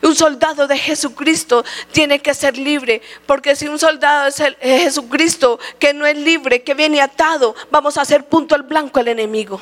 Un 0.03 0.17
soldado 0.17 0.67
de 0.67 0.79
Jesucristo 0.79 1.65
tiene 1.93 2.19
que 2.19 2.35
ser 2.35 2.57
libre, 2.57 3.03
porque 3.27 3.55
si 3.55 3.69
un 3.69 3.79
soldado 3.79 4.27
es 4.27 4.43
Jesucristo 4.61 5.61
que 5.79 5.93
no 5.93 6.07
es 6.07 6.17
libre, 6.17 6.63
que 6.63 6.75
viene 6.75 7.01
atado, 7.01 7.55
vamos 7.71 7.97
a 7.97 8.01
hacer 8.01 8.25
punto 8.25 8.55
al 8.55 8.63
blanco 8.63 8.99
al 8.99 9.09
enemigo. 9.09 9.61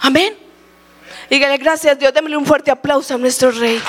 Amén. 0.00 0.36
Dígale 1.30 1.58
gracias 1.58 1.98
Dios, 1.98 2.12
démosle 2.12 2.36
un 2.36 2.46
fuerte 2.46 2.70
aplauso 2.70 3.14
a 3.14 3.18
nuestro 3.18 3.50
rey. 3.50 3.80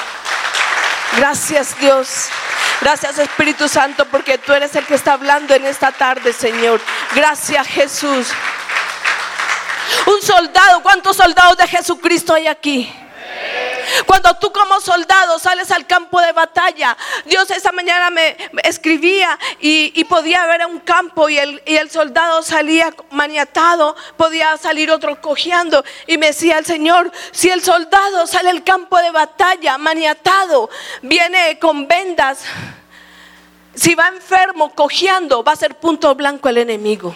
Gracias 1.17 1.77
Dios. 1.79 2.27
Gracias 2.81 3.17
Espíritu 3.19 3.67
Santo 3.67 4.05
porque 4.05 4.37
tú 4.37 4.53
eres 4.53 4.75
el 4.75 4.85
que 4.85 4.95
está 4.95 5.13
hablando 5.13 5.53
en 5.53 5.65
esta 5.65 5.91
tarde, 5.91 6.33
Señor. 6.33 6.81
Gracias 7.15 7.67
Jesús. 7.67 8.27
Un 10.05 10.21
soldado, 10.21 10.81
¿cuántos 10.81 11.17
soldados 11.17 11.57
de 11.57 11.67
Jesucristo 11.67 12.33
hay 12.33 12.47
aquí? 12.47 12.93
Cuando 14.05 14.35
tú 14.35 14.51
como 14.51 14.81
soldado 14.81 15.39
sales 15.39 15.71
al 15.71 15.87
campo 15.87 16.19
de 16.21 16.31
batalla, 16.31 16.97
Dios 17.25 17.49
esa 17.51 17.71
mañana 17.71 18.09
me 18.09 18.35
escribía 18.63 19.37
y, 19.59 20.03
podía 20.05 20.45
ver 20.45 20.65
un 20.65 20.79
campo 20.79 21.29
y 21.29 21.37
el, 21.37 21.61
y 21.65 21.75
el, 21.75 21.89
soldado 21.89 22.43
salía 22.43 22.93
maniatado, 23.11 23.95
podía 24.17 24.55
salir 24.57 24.91
otro 24.91 25.19
cojeando 25.21 25.83
y 26.07 26.17
me 26.17 26.27
decía 26.27 26.57
el 26.57 26.65
Señor, 26.65 27.11
si 27.31 27.49
el 27.49 27.63
soldado 27.63 28.27
sale 28.27 28.49
al 28.49 28.63
campo 28.63 28.97
de 28.99 29.11
batalla 29.11 29.77
maniatado, 29.77 30.69
viene 31.01 31.59
con 31.59 31.87
vendas, 31.87 32.43
si 33.73 33.93
va 33.95 34.07
enfermo, 34.07 34.73
cojeando, 34.73 35.43
va 35.43 35.51
a 35.51 35.57
ser 35.57 35.75
punto 35.75 36.13
blanco 36.15 36.49
el 36.49 36.59
enemigo. 36.59 37.13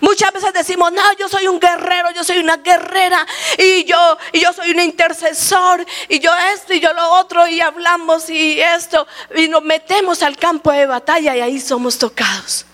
Muchas 0.00 0.32
veces 0.32 0.52
decimos, 0.52 0.92
no, 0.92 1.02
yo 1.18 1.28
soy 1.28 1.46
un 1.46 1.58
guerrero, 1.58 2.10
yo 2.12 2.24
soy 2.24 2.38
una 2.38 2.58
guerrera 2.58 3.26
y 3.58 3.84
yo, 3.84 4.18
y 4.32 4.40
yo 4.40 4.52
soy 4.52 4.70
un 4.70 4.80
intercesor 4.80 5.84
y 6.08 6.18
yo 6.18 6.30
esto 6.54 6.74
y 6.74 6.80
yo 6.80 6.92
lo 6.92 7.12
otro 7.12 7.46
y 7.46 7.60
hablamos 7.60 8.30
y 8.30 8.60
esto 8.60 9.06
y 9.34 9.48
nos 9.48 9.62
metemos 9.62 10.22
al 10.22 10.36
campo 10.36 10.72
de 10.72 10.86
batalla 10.86 11.36
y 11.36 11.40
ahí 11.40 11.60
somos 11.60 11.98
tocados, 11.98 12.66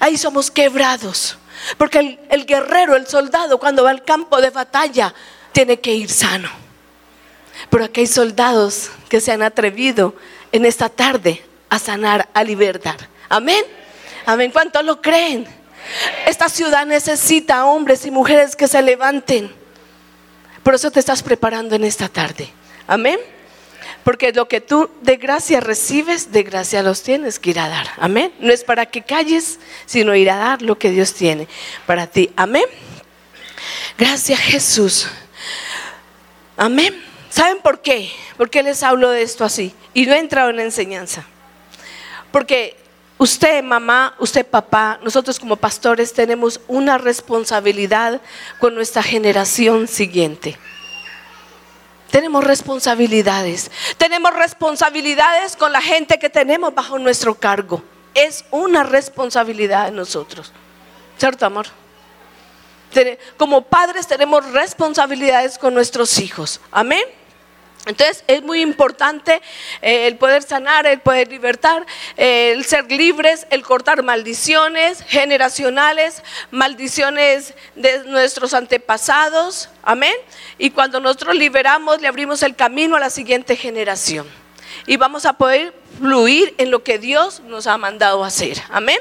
ahí 0.00 0.16
somos 0.16 0.50
quebrados. 0.50 1.38
Porque 1.78 2.18
el, 2.28 2.46
guerrero, 2.46 2.96
el 2.96 3.06
soldado, 3.06 3.58
cuando 3.58 3.84
va 3.84 3.90
al 3.90 4.04
campo 4.04 4.40
de 4.40 4.50
batalla, 4.50 5.14
tiene 5.52 5.80
que 5.80 5.94
ir 5.94 6.10
sano. 6.10 6.50
Pero 7.70 7.84
aquí 7.84 8.00
hay 8.00 8.06
soldados 8.06 8.90
que 9.08 9.20
se 9.20 9.32
han 9.32 9.42
atrevido 9.42 10.14
en 10.52 10.64
esta 10.64 10.88
tarde 10.88 11.44
a 11.68 11.78
sanar, 11.78 12.28
a 12.34 12.44
libertar. 12.44 13.08
Amén. 13.28 13.64
Amén. 14.26 14.50
¿Cuántos 14.52 14.84
lo 14.84 15.00
creen? 15.00 15.46
Esta 16.26 16.48
ciudad 16.48 16.86
necesita 16.86 17.66
hombres 17.66 18.04
y 18.06 18.10
mujeres 18.10 18.56
que 18.56 18.68
se 18.68 18.82
levanten. 18.82 19.52
Por 20.62 20.74
eso 20.74 20.90
te 20.90 21.00
estás 21.00 21.22
preparando 21.22 21.76
en 21.76 21.84
esta 21.84 22.08
tarde. 22.08 22.50
Amén. 22.86 23.18
Porque 24.02 24.32
lo 24.32 24.48
que 24.48 24.60
tú 24.60 24.90
de 25.02 25.16
gracia 25.16 25.60
recibes, 25.60 26.32
de 26.32 26.42
gracia 26.42 26.82
los 26.82 27.02
tienes 27.02 27.38
que 27.38 27.50
ir 27.50 27.58
a 27.58 27.68
dar. 27.68 27.88
Amén. 27.98 28.32
No 28.38 28.52
es 28.52 28.64
para 28.64 28.86
que 28.86 29.02
calles, 29.02 29.58
sino 29.84 30.14
ir 30.14 30.30
a 30.30 30.36
dar 30.36 30.62
lo 30.62 30.78
que 30.78 30.90
Dios 30.90 31.14
tiene 31.14 31.48
para 31.86 32.06
ti. 32.06 32.30
Amén. 32.36 32.64
Gracias 33.98 34.38
Jesús. 34.40 35.08
Amén. 36.56 37.02
¿Saben 37.30 37.58
por 37.58 37.82
qué? 37.82 38.10
¿Por 38.36 38.50
qué 38.50 38.62
les 38.62 38.82
hablo 38.82 39.10
de 39.10 39.22
esto 39.22 39.44
así? 39.44 39.74
Y 39.92 40.06
no 40.06 40.14
he 40.14 40.18
entrado 40.18 40.50
en 40.50 40.56
la 40.56 40.62
enseñanza. 40.62 41.24
Porque 42.30 42.76
Usted, 43.18 43.62
mamá, 43.62 44.14
usted, 44.18 44.44
papá, 44.44 44.98
nosotros 45.02 45.38
como 45.40 45.56
pastores 45.56 46.12
tenemos 46.12 46.60
una 46.68 46.98
responsabilidad 46.98 48.20
con 48.60 48.74
nuestra 48.74 49.02
generación 49.02 49.88
siguiente. 49.88 50.58
Tenemos 52.10 52.44
responsabilidades. 52.44 53.70
Tenemos 53.96 54.34
responsabilidades 54.34 55.56
con 55.56 55.72
la 55.72 55.80
gente 55.80 56.18
que 56.18 56.28
tenemos 56.28 56.74
bajo 56.74 56.98
nuestro 56.98 57.34
cargo. 57.34 57.82
Es 58.14 58.44
una 58.50 58.82
responsabilidad 58.82 59.86
de 59.86 59.92
nosotros. 59.92 60.52
¿Cierto, 61.18 61.46
amor? 61.46 61.66
Como 63.36 63.62
padres 63.62 64.06
tenemos 64.06 64.44
responsabilidades 64.52 65.58
con 65.58 65.74
nuestros 65.74 66.18
hijos. 66.18 66.60
Amén. 66.70 67.04
Entonces 67.86 68.24
es 68.26 68.42
muy 68.42 68.60
importante 68.60 69.40
eh, 69.80 70.08
el 70.08 70.16
poder 70.16 70.42
sanar, 70.42 70.86
el 70.86 71.00
poder 71.00 71.28
libertar, 71.28 71.86
eh, 72.16 72.52
el 72.52 72.64
ser 72.64 72.90
libres, 72.90 73.46
el 73.50 73.62
cortar 73.62 74.02
maldiciones 74.02 75.02
generacionales, 75.06 76.22
maldiciones 76.50 77.54
de 77.76 78.04
nuestros 78.04 78.54
antepasados. 78.54 79.70
Amén. 79.82 80.14
Y 80.58 80.70
cuando 80.70 80.98
nosotros 80.98 81.36
liberamos, 81.36 82.00
le 82.00 82.08
abrimos 82.08 82.42
el 82.42 82.56
camino 82.56 82.96
a 82.96 83.00
la 83.00 83.10
siguiente 83.10 83.56
generación. 83.56 84.26
Y 84.88 84.96
vamos 84.96 85.24
a 85.24 85.34
poder 85.34 85.72
fluir 85.98 86.54
en 86.58 86.72
lo 86.72 86.82
que 86.82 86.98
Dios 86.98 87.40
nos 87.40 87.68
ha 87.68 87.78
mandado 87.78 88.24
hacer. 88.24 88.60
Amén. 88.68 88.98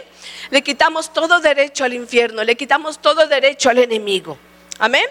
Le 0.52 0.62
quitamos 0.62 1.12
todo 1.12 1.40
derecho 1.40 1.84
al 1.84 1.94
infierno, 1.94 2.44
le 2.44 2.56
quitamos 2.56 3.00
todo 3.00 3.28
derecho 3.28 3.72
al 3.72 3.80
enemigo. 3.80 4.38
Amén. 4.78 5.06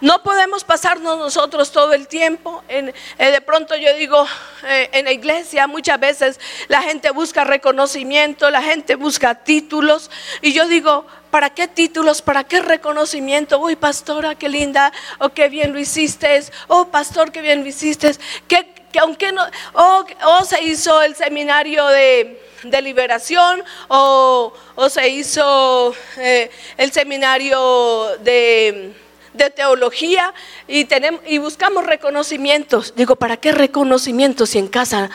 No 0.00 0.22
podemos 0.22 0.64
pasarnos 0.64 1.18
nosotros 1.18 1.72
todo 1.72 1.92
el 1.92 2.08
tiempo. 2.08 2.62
Eh, 2.68 2.92
de 3.18 3.40
pronto 3.40 3.76
yo 3.76 3.94
digo, 3.94 4.26
eh, 4.64 4.90
en 4.92 5.04
la 5.04 5.12
iglesia 5.12 5.66
muchas 5.66 5.98
veces 6.00 6.40
la 6.68 6.82
gente 6.82 7.10
busca 7.10 7.44
reconocimiento, 7.44 8.50
la 8.50 8.62
gente 8.62 8.94
busca 8.96 9.34
títulos. 9.34 10.10
Y 10.42 10.52
yo 10.52 10.66
digo, 10.66 11.06
¿para 11.30 11.50
qué 11.50 11.68
títulos? 11.68 12.22
¿Para 12.22 12.44
qué 12.44 12.60
reconocimiento? 12.60 13.58
Uy, 13.58 13.76
pastora, 13.76 14.34
qué 14.34 14.48
linda, 14.48 14.92
o 15.18 15.30
qué 15.30 15.48
bien 15.48 15.72
lo 15.72 15.78
hiciste. 15.78 16.42
Oh, 16.68 16.86
pastor, 16.86 17.32
qué 17.32 17.40
bien 17.40 17.60
lo 17.62 17.68
hiciste. 17.68 18.12
Que, 18.48 18.74
aunque 19.00 19.30
no, 19.32 19.42
o 19.74 20.44
se 20.44 20.62
hizo 20.62 21.02
el 21.02 21.14
seminario 21.14 21.86
de 21.88 22.42
de 22.70 22.82
liberación 22.82 23.62
o, 23.88 24.52
se 24.88 25.08
hizo 25.08 25.94
eh, 26.16 26.50
el 26.76 26.92
seminario 26.92 28.16
de 28.20 28.92
de 29.36 29.50
teología 29.50 30.34
y, 30.66 30.84
tenemos, 30.84 31.20
y 31.26 31.38
buscamos 31.38 31.86
reconocimientos. 31.86 32.94
Digo, 32.96 33.16
¿para 33.16 33.36
qué 33.36 33.52
reconocimientos 33.52 34.50
si 34.50 34.58
en 34.58 34.68
casa 34.68 35.10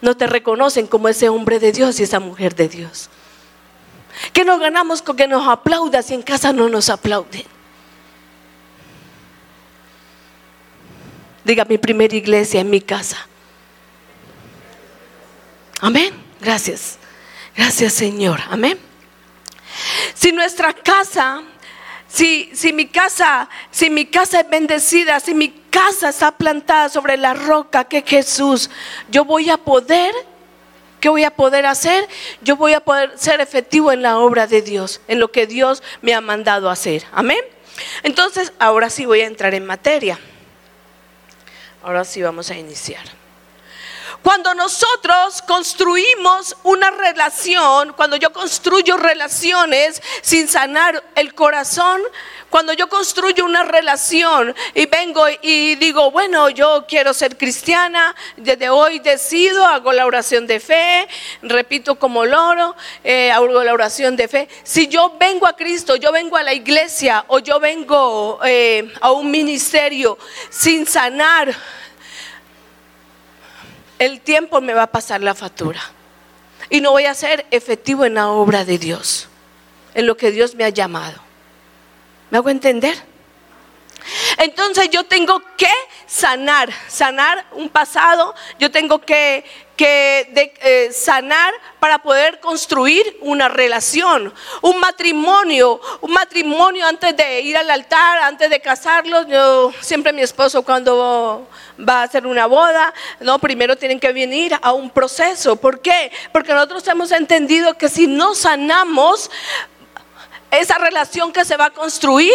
no 0.00 0.16
te 0.16 0.26
reconocen 0.26 0.86
como 0.86 1.08
ese 1.08 1.28
hombre 1.28 1.58
de 1.58 1.72
Dios 1.72 1.98
y 2.00 2.04
esa 2.04 2.20
mujer 2.20 2.54
de 2.54 2.68
Dios? 2.68 3.10
¿Qué 4.32 4.44
nos 4.44 4.60
ganamos 4.60 5.02
con 5.02 5.16
que 5.16 5.26
nos 5.26 5.46
aplauda 5.48 6.02
si 6.02 6.14
en 6.14 6.22
casa 6.22 6.52
no 6.52 6.68
nos 6.68 6.88
aplauden? 6.88 7.44
Diga 11.44 11.64
mi 11.66 11.78
primera 11.78 12.14
iglesia 12.16 12.60
en 12.60 12.70
mi 12.70 12.80
casa. 12.80 13.26
Amén. 15.80 16.14
Gracias. 16.40 16.98
Gracias 17.54 17.92
Señor. 17.92 18.40
Amén. 18.48 18.78
Si 20.14 20.32
nuestra 20.32 20.72
casa, 20.72 21.42
si, 22.14 22.48
si 22.54 22.72
mi 22.72 22.86
casa, 22.86 23.48
si 23.72 23.90
mi 23.90 24.06
casa 24.06 24.38
es 24.38 24.48
bendecida, 24.48 25.18
si 25.18 25.34
mi 25.34 25.48
casa 25.68 26.10
está 26.10 26.30
plantada 26.30 26.88
sobre 26.88 27.16
la 27.16 27.34
roca 27.34 27.82
que 27.82 27.98
es 27.98 28.04
Jesús, 28.06 28.70
yo 29.10 29.24
voy 29.24 29.50
a 29.50 29.56
poder 29.56 30.14
¿Qué 31.00 31.10
voy 31.10 31.24
a 31.24 31.32
poder 31.32 31.66
hacer? 31.66 32.08
Yo 32.40 32.56
voy 32.56 32.72
a 32.72 32.80
poder 32.80 33.12
ser 33.18 33.42
efectivo 33.42 33.92
en 33.92 34.00
la 34.00 34.16
obra 34.16 34.46
de 34.46 34.62
Dios, 34.62 35.02
en 35.06 35.20
lo 35.20 35.30
que 35.30 35.46
Dios 35.46 35.82
me 36.00 36.14
ha 36.14 36.22
mandado 36.22 36.70
hacer. 36.70 37.04
Amén. 37.12 37.40
Entonces, 38.04 38.54
ahora 38.58 38.88
sí 38.88 39.04
voy 39.04 39.20
a 39.20 39.26
entrar 39.26 39.52
en 39.52 39.66
materia. 39.66 40.18
Ahora 41.82 42.06
sí 42.06 42.22
vamos 42.22 42.50
a 42.50 42.56
iniciar. 42.56 43.04
Cuando 44.24 44.54
nosotros 44.54 45.42
construimos 45.42 46.56
una 46.62 46.90
relación, 46.90 47.92
cuando 47.92 48.16
yo 48.16 48.32
construyo 48.32 48.96
relaciones 48.96 50.00
sin 50.22 50.48
sanar 50.48 51.04
el 51.14 51.34
corazón, 51.34 52.00
cuando 52.48 52.72
yo 52.72 52.88
construyo 52.88 53.44
una 53.44 53.64
relación 53.64 54.54
y 54.74 54.86
vengo 54.86 55.26
y 55.42 55.74
digo, 55.74 56.10
bueno, 56.10 56.48
yo 56.48 56.86
quiero 56.88 57.12
ser 57.12 57.36
cristiana, 57.36 58.16
desde 58.38 58.70
hoy 58.70 58.98
decido, 59.00 59.66
hago 59.66 59.92
la 59.92 60.06
oración 60.06 60.46
de 60.46 60.58
fe, 60.58 61.06
repito 61.42 61.96
como 61.96 62.24
loro, 62.24 62.74
eh, 63.04 63.30
hago 63.30 63.62
la 63.62 63.74
oración 63.74 64.16
de 64.16 64.28
fe. 64.28 64.48
Si 64.62 64.88
yo 64.88 65.18
vengo 65.20 65.46
a 65.46 65.54
Cristo, 65.54 65.96
yo 65.96 66.12
vengo 66.12 66.38
a 66.38 66.42
la 66.42 66.54
iglesia 66.54 67.26
o 67.28 67.40
yo 67.40 67.60
vengo 67.60 68.40
eh, 68.42 68.90
a 69.02 69.12
un 69.12 69.30
ministerio 69.30 70.16
sin 70.48 70.86
sanar 70.86 71.54
el 74.04 74.20
tiempo 74.20 74.60
me 74.60 74.74
va 74.74 74.84
a 74.84 74.86
pasar 74.90 75.20
la 75.20 75.34
factura. 75.34 75.80
Y 76.70 76.80
no 76.80 76.92
voy 76.92 77.04
a 77.04 77.14
ser 77.14 77.46
efectivo 77.50 78.04
en 78.04 78.14
la 78.14 78.28
obra 78.28 78.64
de 78.64 78.78
Dios, 78.78 79.28
en 79.94 80.06
lo 80.06 80.16
que 80.16 80.30
Dios 80.30 80.54
me 80.54 80.64
ha 80.64 80.70
llamado. 80.70 81.20
¿Me 82.30 82.38
hago 82.38 82.48
entender? 82.48 82.96
Entonces 84.38 84.90
yo 84.90 85.04
tengo 85.04 85.40
que 85.56 85.70
sanar, 86.06 86.70
sanar 86.88 87.46
un 87.52 87.68
pasado, 87.68 88.34
yo 88.58 88.70
tengo 88.70 89.00
que, 89.00 89.44
eh, 89.76 90.90
sanar 90.92 91.52
para 91.80 91.98
poder 91.98 92.40
construir 92.40 93.18
una 93.20 93.48
relación, 93.48 94.32
un 94.62 94.80
matrimonio, 94.80 95.80
un 96.00 96.12
matrimonio 96.12 96.86
antes 96.86 97.16
de 97.16 97.40
ir 97.40 97.56
al 97.56 97.70
altar, 97.70 98.18
antes 98.18 98.48
de 98.50 98.60
casarlos. 98.60 99.26
Yo 99.26 99.72
siempre 99.80 100.12
mi 100.12 100.22
esposo 100.22 100.62
cuando 100.62 101.48
va 101.78 102.00
a 102.00 102.02
hacer 102.04 102.26
una 102.26 102.46
boda, 102.46 102.94
no, 103.20 103.38
primero 103.38 103.76
tienen 103.76 103.98
que 103.98 104.12
venir 104.12 104.56
a 104.62 104.72
un 104.72 104.90
proceso. 104.90 105.56
¿Por 105.56 105.80
qué? 105.80 106.12
Porque 106.32 106.52
nosotros 106.52 106.86
hemos 106.88 107.10
entendido 107.12 107.76
que 107.76 107.88
si 107.88 108.06
no 108.06 108.34
sanamos 108.34 109.30
esa 110.50 110.78
relación 110.78 111.32
que 111.32 111.44
se 111.44 111.56
va 111.56 111.66
a 111.66 111.70
construir, 111.70 112.34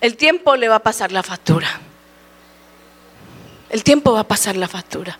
el 0.00 0.16
tiempo 0.16 0.56
le 0.56 0.68
va 0.68 0.76
a 0.76 0.82
pasar 0.82 1.12
la 1.12 1.22
factura. 1.22 1.89
El 3.70 3.84
tiempo 3.84 4.12
va 4.12 4.20
a 4.20 4.28
pasar 4.28 4.56
la 4.56 4.68
factura. 4.68 5.18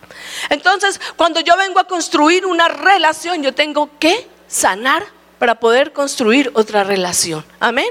Entonces, 0.49 0.99
cuando 1.15 1.39
yo 1.39 1.55
vengo 1.57 1.79
a 1.79 1.85
construir 1.85 2.45
una 2.45 2.67
relación, 2.67 3.41
yo 3.41 3.53
tengo 3.53 3.89
que 3.97 4.27
sanar 4.47 5.05
para 5.39 5.55
poder 5.55 5.93
construir 5.93 6.51
otra 6.53 6.83
relación. 6.83 7.43
Amén. 7.59 7.87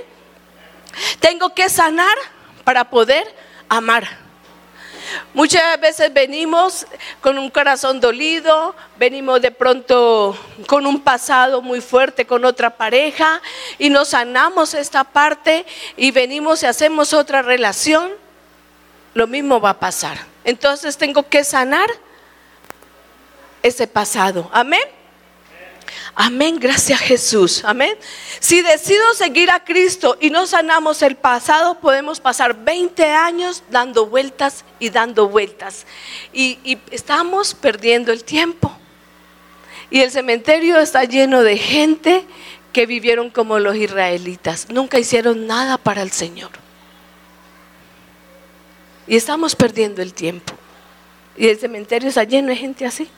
Tengo 1.19 1.55
que 1.55 1.69
sanar 1.69 2.17
para 2.63 2.91
poder 2.91 3.35
amar. 3.69 4.07
Muchas 5.35 5.81
veces 5.81 6.13
venimos 6.13 6.87
con 7.21 7.39
un 7.39 7.51
corazón 7.51 8.01
dolido, 8.01 8.77
venimos 8.99 9.41
de 9.41 9.51
pronto 9.51 10.39
con 10.67 10.87
un 10.87 11.01
pasado 11.01 11.63
muy 11.63 11.81
fuerte 11.81 12.27
con 12.27 12.45
otra 12.45 12.71
pareja 12.71 13.41
y 13.79 13.91
nos 13.91 14.09
sanamos 14.09 14.75
esta 14.75 15.05
parte 15.05 15.67
y 15.97 16.11
venimos 16.11 16.63
y 16.63 16.67
hacemos 16.67 17.13
otra 17.13 17.43
relación, 17.43 18.13
lo 19.15 19.27
mismo 19.27 19.61
va 19.61 19.71
a 19.71 19.81
pasar. 19.81 20.30
Entonces 20.45 20.97
tengo 20.97 21.29
que 21.29 21.45
sanar 21.45 21.89
ese 23.63 23.87
pasado. 23.87 24.49
Amén. 24.53 24.83
Amén, 26.15 26.59
gracias 26.59 27.01
Jesús. 27.01 27.63
Amén. 27.65 27.97
Si 28.41 28.63
decido 28.63 29.15
seguir 29.15 29.51
a 29.51 29.65
Cristo 29.65 30.17
y 30.21 30.31
no 30.31 30.47
sanamos 30.47 31.03
el 31.03 31.17
pasado, 31.17 31.81
podemos 31.81 32.21
pasar 32.21 32.55
20 32.65 33.05
años 33.05 33.63
dando 33.71 34.07
vueltas 34.07 34.65
y 34.79 34.91
dando 34.91 35.29
vueltas. 35.29 35.87
Y, 36.33 36.79
estamos 36.91 37.55
perdiendo 37.55 38.13
el 38.13 38.25
tiempo. 38.25 38.73
Y 39.91 40.01
el 40.01 40.11
cementerio 40.11 40.79
está 40.79 41.05
lleno 41.05 41.43
de 41.43 41.57
gente 41.57 42.25
que 42.73 42.87
vivieron 42.87 43.31
como 43.31 43.59
los 43.59 43.77
israelitas. 43.77 44.69
Nunca 44.71 44.99
hicieron 44.99 45.47
nada 45.47 45.79
para 45.79 46.03
el 46.03 46.13
Señor. 46.13 46.51
Y 49.11 49.17
estamos 49.17 49.57
perdiendo 49.57 50.03
el 50.03 50.15
tiempo. 50.15 50.55
Y 51.37 51.49
el 51.49 51.59
cementerio 51.59 52.09
está 52.09 52.23
lleno 52.23 52.49
de 52.49 52.57
gente 52.57 52.87
así 52.87 53.11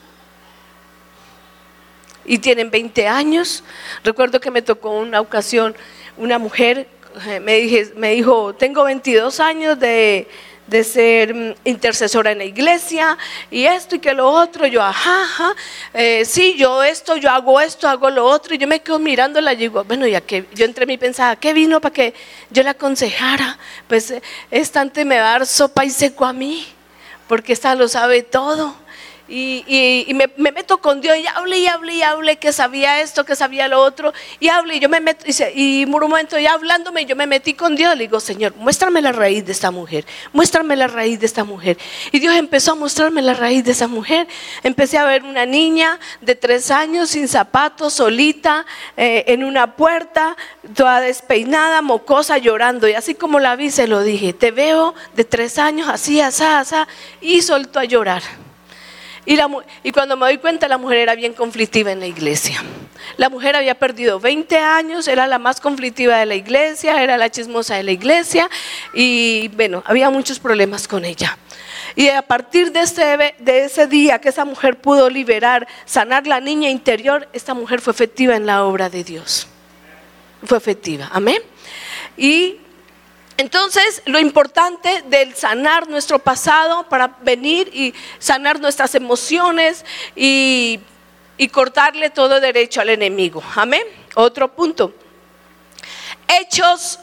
y 2.25 2.39
tienen 2.39 2.71
20 2.71 3.07
años. 3.07 3.63
Recuerdo 4.03 4.39
que 4.39 4.49
me 4.49 4.63
tocó 4.63 4.89
una 4.89 5.21
ocasión 5.21 5.75
una 6.17 6.39
mujer, 6.39 6.87
eh, 7.27 7.39
me, 7.39 7.57
dije, 7.57 7.91
me 7.95 8.13
dijo, 8.13 8.55
tengo 8.55 8.83
22 8.83 9.39
años 9.39 9.79
de, 9.79 10.27
ser 10.83 11.33
mm, 11.33 11.55
intercesora 11.65 12.31
en 12.31 12.37
la 12.39 12.45
iglesia 12.45 13.17
y 13.51 13.65
esto 13.65 13.95
y 13.95 13.99
que 13.99 14.13
lo 14.13 14.29
otro. 14.29 14.65
Yo, 14.67 14.81
ajá, 14.81 15.23
ajá, 15.23 15.55
eh, 15.93 16.25
sí, 16.25 16.55
yo 16.57 16.83
esto, 16.83 17.17
yo 17.17 17.29
hago 17.29 17.59
esto, 17.59 17.87
hago 17.87 18.09
lo 18.09 18.25
otro. 18.25 18.55
Y 18.55 18.57
yo 18.57 18.67
me 18.67 18.81
quedo 18.81 18.99
mirándola 18.99 19.53
y 19.53 19.57
digo, 19.57 19.83
bueno, 19.83 20.07
ya 20.07 20.21
que 20.21 20.45
yo 20.53 20.65
entre 20.65 20.85
mí 20.85 20.97
pensaba, 20.97 21.35
¿qué 21.35 21.53
vino 21.53 21.81
para 21.81 21.93
que 21.93 22.13
yo 22.49 22.63
le 22.63 22.69
aconsejara? 22.69 23.57
Pues 23.87 24.11
eh, 24.11 24.21
esta 24.51 24.81
antes 24.81 25.05
me 25.05 25.19
va 25.19 25.27
a 25.27 25.39
dar 25.39 25.45
sopa 25.45 25.85
y 25.85 25.89
seco 25.89 26.25
a 26.25 26.33
mí, 26.33 26.65
porque 27.27 27.53
esta 27.53 27.75
lo 27.75 27.87
sabe 27.87 28.23
todo. 28.23 28.82
Y, 29.35 30.13
me, 30.13 30.51
meto 30.51 30.77
con 30.77 31.01
Dios 31.01 31.17
y 31.17 31.25
hablé 31.25 31.57
y 31.57 31.67
hablé 31.67 31.95
y 31.95 32.01
hablé 32.03 32.35
que 32.35 32.53
sabía 32.53 33.01
esto, 33.01 33.25
que 33.25 33.35
sabía 33.35 33.67
lo 33.67 33.81
otro. 33.81 34.13
Y 34.39 34.49
hablé 34.49 34.75
y 34.75 34.79
yo 34.79 34.89
me 34.89 34.99
meto, 34.99 35.25
y, 35.55 35.85
un 35.85 35.89
momento 35.89 36.37
ya 36.37 36.53
hablándome, 36.53 37.05
yo 37.05 37.15
me 37.15 37.25
metí 37.25 37.55
con 37.55 37.75
Dios. 37.75 37.97
Le 37.97 38.03
digo, 38.03 38.19
Señor, 38.19 38.53
muéstrame 38.57 39.01
la 39.01 39.11
raíz 39.11 39.43
de 39.43 39.51
esta 39.51 39.71
mujer, 39.71 40.05
muéstrame 40.33 40.75
la 40.75 40.85
raíz 40.85 41.19
de 41.19 41.25
esta 41.25 41.43
mujer. 41.43 41.79
Y 42.11 42.19
Dios 42.19 42.35
empezó 42.35 42.73
a 42.73 42.75
mostrarme 42.75 43.23
la 43.23 43.33
raíz 43.33 43.63
de 43.63 43.71
esa 43.71 43.87
mujer. 43.87 44.27
Empecé 44.61 44.99
a 44.99 45.05
ver 45.05 45.23
una 45.23 45.47
niña 45.47 45.99
de 46.21 46.35
tres 46.35 46.69
años, 46.69 47.09
sin 47.09 47.27
zapatos, 47.27 47.93
solita, 47.93 48.67
eh, 48.97 49.23
en 49.29 49.43
una 49.43 49.75
puerta, 49.75 50.37
toda 50.75 51.01
despeinada, 51.01 51.81
mocosa, 51.81 52.37
llorando. 52.37 52.87
Y 52.87 52.93
así 52.93 53.15
como 53.15 53.39
la 53.39 53.55
vi, 53.55 53.71
se 53.71 53.87
lo 53.87 54.03
dije, 54.03 54.33
te 54.33 54.51
veo 54.51 54.93
de 55.15 55.25
tres 55.25 55.57
años, 55.57 55.89
así, 55.89 56.21
así, 56.21 56.43
así, 56.43 56.75
y 57.19 57.41
soltó 57.41 57.79
a 57.79 57.85
llorar. 57.85 58.42
Y, 59.25 59.91
cuando 59.91 60.17
me 60.17 60.25
doy 60.25 60.37
cuenta, 60.37 60.67
la 60.67 60.77
mujer 60.77 60.97
era 60.97 61.15
bien 61.15 61.33
conflictiva 61.33 61.91
en 61.91 61.99
la 62.01 62.07
iglesia. 62.07 62.61
La 63.17 63.29
mujer 63.29 63.55
había 63.55 63.75
perdido 63.75 64.19
20 64.19 64.57
años, 64.57 65.07
era 65.07 65.27
la 65.27 65.39
más 65.39 65.61
conflictiva 65.61 66.17
de 66.17 66.25
la 66.25 66.35
iglesia, 66.35 67.01
era 67.01 67.17
la 67.17 67.29
chismosa 67.29 67.75
de 67.75 67.83
la 67.83 67.91
iglesia 67.91 68.49
y 68.93 69.49
bueno, 69.49 69.83
había 69.85 70.09
muchos 70.09 70.39
problemas 70.39 70.87
con 70.87 71.05
ella. 71.05 71.37
Y 71.95 72.09
a 72.09 72.21
partir 72.21 72.71
de 72.71 72.81
ese, 72.81 73.35
de 73.37 73.65
ese 73.65 73.87
día 73.87 74.19
que 74.19 74.29
esa 74.29 74.45
mujer 74.45 74.79
pudo 74.79 75.09
liberar, 75.09 75.67
sanar 75.85 76.27
la 76.27 76.39
niña 76.39 76.69
interior, 76.69 77.27
esta 77.33 77.53
mujer 77.53 77.81
fue 77.81 77.91
efectiva 77.91 78.35
en 78.35 78.45
la 78.45 78.63
obra 78.63 78.89
de 78.89 79.03
Dios. 79.03 79.47
Fue 80.43 80.57
efectiva, 80.57 81.09
amén. 81.13 81.41
Y 82.17 82.57
entonces, 83.37 84.01
lo 84.05 84.19
importante 84.19 85.03
del 85.07 85.35
sanar 85.35 85.87
nuestro 85.87 86.19
pasado 86.19 86.87
para 86.87 87.07
venir 87.21 87.69
y 87.73 87.93
sanar 88.19 88.59
nuestras 88.59 88.95
emociones 88.95 89.85
y, 90.15 90.79
cortarle 91.51 92.09
todo 92.09 92.39
derecho 92.39 92.79
al 92.79 92.89
enemigo. 92.89 93.43
Amén. 93.55 93.83
Otro 94.15 94.53
punto. 94.53 94.93
Hechos 96.27 96.99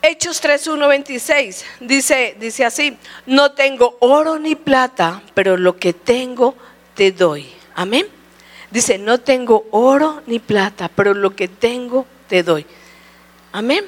Hechos 0.00 0.42
3.1.26 0.42 1.64
dice, 1.80 2.36
dice 2.38 2.64
así, 2.64 2.96
no 3.26 3.52
tengo 3.52 3.98
oro 4.00 4.38
ni 4.38 4.54
plata, 4.54 5.22
pero 5.34 5.56
lo 5.56 5.76
que 5.76 5.92
tengo 5.92 6.54
te 6.94 7.12
doy. 7.12 7.52
Amén. 7.74 8.06
Dice, 8.70 8.96
no 8.96 9.18
tengo 9.18 9.66
oro 9.72 10.22
ni 10.26 10.38
plata, 10.38 10.88
pero 10.88 11.12
lo 11.12 11.34
que 11.34 11.48
tengo 11.48 12.06
te 12.28 12.42
doy. 12.42 12.64
Amén. 13.58 13.84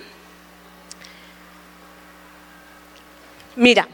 Mira, 3.54 3.87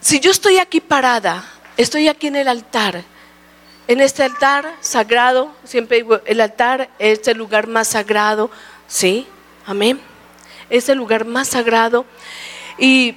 si 0.00 0.18
yo 0.18 0.32
estoy 0.32 0.58
aquí 0.58 0.80
parada, 0.80 1.44
estoy 1.76 2.08
aquí 2.08 2.26
en 2.26 2.34
el 2.34 2.48
altar, 2.48 3.04
en 3.86 4.00
este 4.00 4.24
altar 4.24 4.74
sagrado, 4.80 5.54
siempre 5.62 5.98
digo, 5.98 6.22
el 6.24 6.40
altar 6.40 6.90
es 6.98 7.28
el 7.28 7.38
lugar 7.38 7.68
más 7.68 7.86
sagrado, 7.86 8.50
¿sí? 8.88 9.28
Amén. 9.64 10.00
Es 10.70 10.88
el 10.88 10.98
lugar 10.98 11.26
más 11.26 11.46
sagrado. 11.46 12.04
Y, 12.78 13.14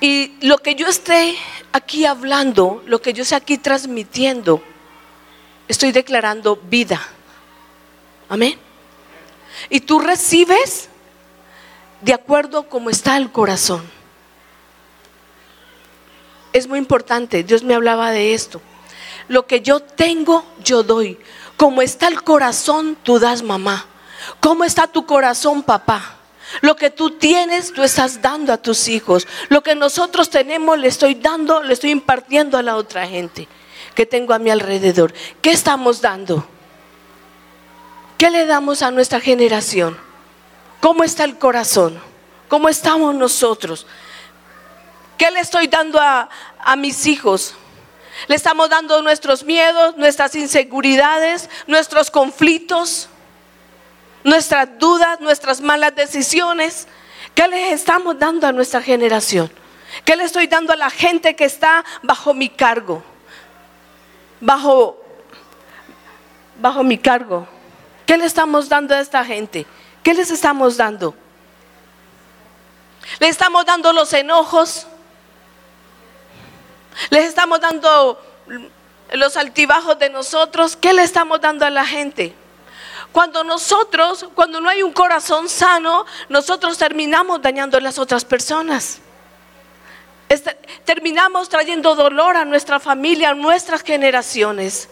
y 0.00 0.38
lo 0.46 0.56
que 0.56 0.76
yo 0.76 0.86
esté 0.86 1.36
aquí 1.72 2.06
hablando, 2.06 2.82
lo 2.86 3.02
que 3.02 3.12
yo 3.12 3.22
esté 3.22 3.34
aquí 3.34 3.58
transmitiendo, 3.58 4.62
estoy 5.68 5.92
declarando 5.92 6.56
vida. 6.56 6.98
Amén. 8.28 8.58
Y 9.68 9.80
tú 9.80 9.98
recibes 10.00 10.88
de 12.00 12.12
acuerdo 12.12 12.68
como 12.68 12.90
está 12.90 13.16
el 13.16 13.30
corazón. 13.30 13.82
Es 16.52 16.66
muy 16.66 16.78
importante, 16.78 17.42
Dios 17.44 17.62
me 17.62 17.74
hablaba 17.74 18.10
de 18.10 18.34
esto. 18.34 18.60
Lo 19.28 19.46
que 19.46 19.60
yo 19.60 19.80
tengo, 19.80 20.44
yo 20.62 20.82
doy. 20.82 21.18
Como 21.56 21.80
está 21.80 22.08
el 22.08 22.22
corazón, 22.22 22.96
tú 23.02 23.18
das 23.18 23.42
mamá. 23.42 23.86
¿Cómo 24.40 24.64
está 24.64 24.86
tu 24.86 25.06
corazón, 25.06 25.62
papá? 25.62 26.16
Lo 26.60 26.76
que 26.76 26.90
tú 26.90 27.10
tienes, 27.10 27.72
tú 27.72 27.82
estás 27.82 28.20
dando 28.20 28.52
a 28.52 28.58
tus 28.58 28.88
hijos. 28.88 29.26
Lo 29.48 29.62
que 29.62 29.74
nosotros 29.74 30.28
tenemos, 30.28 30.78
le 30.78 30.88
estoy 30.88 31.14
dando, 31.14 31.62
le 31.62 31.72
estoy 31.72 31.90
impartiendo 31.90 32.58
a 32.58 32.62
la 32.62 32.76
otra 32.76 33.06
gente 33.06 33.48
que 33.94 34.04
tengo 34.04 34.34
a 34.34 34.38
mi 34.38 34.50
alrededor. 34.50 35.14
¿Qué 35.40 35.50
estamos 35.50 36.00
dando? 36.00 36.46
¿Qué 38.22 38.30
le 38.30 38.46
damos 38.46 38.82
a 38.82 38.92
nuestra 38.92 39.18
generación? 39.18 39.98
¿Cómo 40.78 41.02
está 41.02 41.24
el 41.24 41.38
corazón? 41.38 42.00
¿Cómo 42.46 42.68
estamos 42.68 43.12
nosotros? 43.16 43.84
¿Qué 45.18 45.28
le 45.32 45.40
estoy 45.40 45.66
dando 45.66 45.98
a, 46.00 46.28
mis 46.78 47.06
hijos? 47.06 47.56
Le 48.28 48.36
estamos 48.36 48.70
dando 48.70 49.02
nuestros 49.02 49.42
miedos, 49.42 49.96
nuestras 49.96 50.36
inseguridades, 50.36 51.50
nuestros 51.66 52.12
conflictos 52.12 53.08
nuestras 54.22 54.68
dudas, 54.78 55.18
nuestras 55.20 55.60
malas 55.60 55.92
decisiones. 55.96 56.86
¿Qué 57.34 57.48
les 57.48 57.72
estamos 57.72 58.16
dando 58.20 58.46
a 58.46 58.52
nuestra 58.52 58.80
generación? 58.80 59.50
¿Qué 60.04 60.14
le 60.14 60.22
estoy 60.22 60.46
dando 60.46 60.72
a 60.72 60.76
la 60.76 60.90
gente 60.90 61.34
que 61.34 61.44
está 61.44 61.84
bajo 62.04 62.34
mi 62.34 62.48
cargo? 62.48 63.02
Bajo, 64.40 64.96
bajo 66.60 66.84
mi 66.84 66.98
cargo. 66.98 67.48
¿Qué 68.12 68.18
le 68.18 68.26
estamos 68.26 68.68
dando 68.68 68.94
a 68.94 69.00
esta 69.00 69.24
gente? 69.24 69.64
¿Qué 70.02 70.12
les 70.12 70.30
estamos 70.30 70.76
dando? 70.76 71.14
¿Le 73.18 73.28
estamos 73.28 73.64
dando 73.64 73.90
los 73.94 74.12
enojos? 74.12 74.86
¿Les 77.08 77.24
estamos 77.24 77.58
dando 77.58 78.20
los 79.14 79.36
altibajos 79.38 79.98
de 79.98 80.10
nosotros? 80.10 80.76
¿Qué 80.76 80.92
le 80.92 81.02
estamos 81.02 81.40
dando 81.40 81.64
a 81.64 81.70
la 81.70 81.86
gente? 81.86 82.34
Cuando 83.12 83.44
nosotros, 83.44 84.28
cuando 84.34 84.60
no 84.60 84.68
hay 84.68 84.82
un 84.82 84.92
corazón 84.92 85.48
sano, 85.48 86.04
nosotros 86.28 86.76
terminamos 86.76 87.40
dañando 87.40 87.78
a 87.78 87.80
las 87.80 87.98
otras 87.98 88.26
personas. 88.26 88.98
terminamos 90.84 91.48
trayendo 91.48 91.94
dolor 91.94 92.36
a 92.36 92.44
nuestra 92.44 92.78
familia, 92.78 93.30
a 93.30 93.34
nuestras 93.34 93.80
generaciones. 93.80 94.90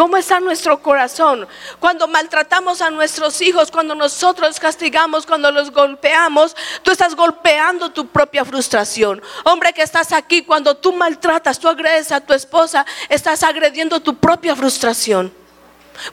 ¿Cómo 0.00 0.16
está 0.16 0.40
nuestro 0.40 0.80
corazón? 0.80 1.46
Cuando 1.78 2.08
maltratamos 2.08 2.80
a 2.80 2.88
nuestros 2.88 3.38
hijos, 3.42 3.70
cuando 3.70 3.94
nosotros 3.94 4.58
castigamos, 4.58 5.26
cuando 5.26 5.50
los 5.50 5.70
golpeamos, 5.70 6.56
tú 6.82 6.90
estás 6.90 7.14
golpeando 7.14 7.90
tu 7.90 8.06
propia 8.06 8.42
frustración. 8.46 9.20
Hombre 9.44 9.74
que 9.74 9.82
estás 9.82 10.12
aquí, 10.12 10.40
cuando 10.40 10.74
tú 10.74 10.94
maltratas, 10.94 11.58
tú 11.58 11.68
agredes 11.68 12.12
a 12.12 12.20
tu 12.22 12.32
esposa, 12.32 12.86
estás 13.10 13.42
agrediendo 13.42 14.00
tu 14.00 14.16
propia 14.16 14.56
frustración. 14.56 15.30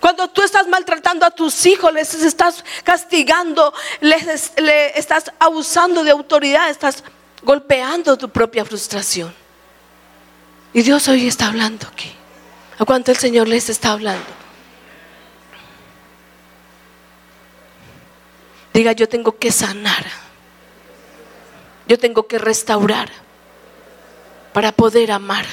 Cuando 0.01 0.27
tú 0.27 0.41
estás 0.41 0.67
maltratando 0.67 1.25
a 1.25 1.31
tus 1.31 1.65
hijos, 1.65 1.93
les 1.93 2.13
estás 2.13 2.65
castigando, 2.83 3.73
les, 4.01 4.51
estás 4.95 5.31
abusando 5.39 6.03
de 6.03 6.11
autoridad, 6.11 6.69
estás 6.69 7.05
golpeando 7.41 8.17
tu 8.17 8.27
propia 8.27 8.65
frustración. 8.65 9.33
Y 10.73 10.81
Dios 10.81 11.07
hoy 11.07 11.25
está 11.25 11.47
hablando 11.47 11.87
aquí. 11.87 12.16
¿A 12.77 12.85
cuánto 12.85 13.11
el 13.11 13.17
Señor 13.17 13.47
les 13.47 13.69
está 13.69 13.91
hablando? 13.91 14.25
Diga, 18.73 18.91
yo 18.91 19.09
tengo 19.09 19.37
que 19.37 19.51
sanar. 19.51 20.05
Yo 21.87 21.97
tengo 21.97 22.27
que 22.27 22.37
restaurar 22.37 23.09
para 24.53 24.71
poder 24.71 25.11
amar. 25.11 25.45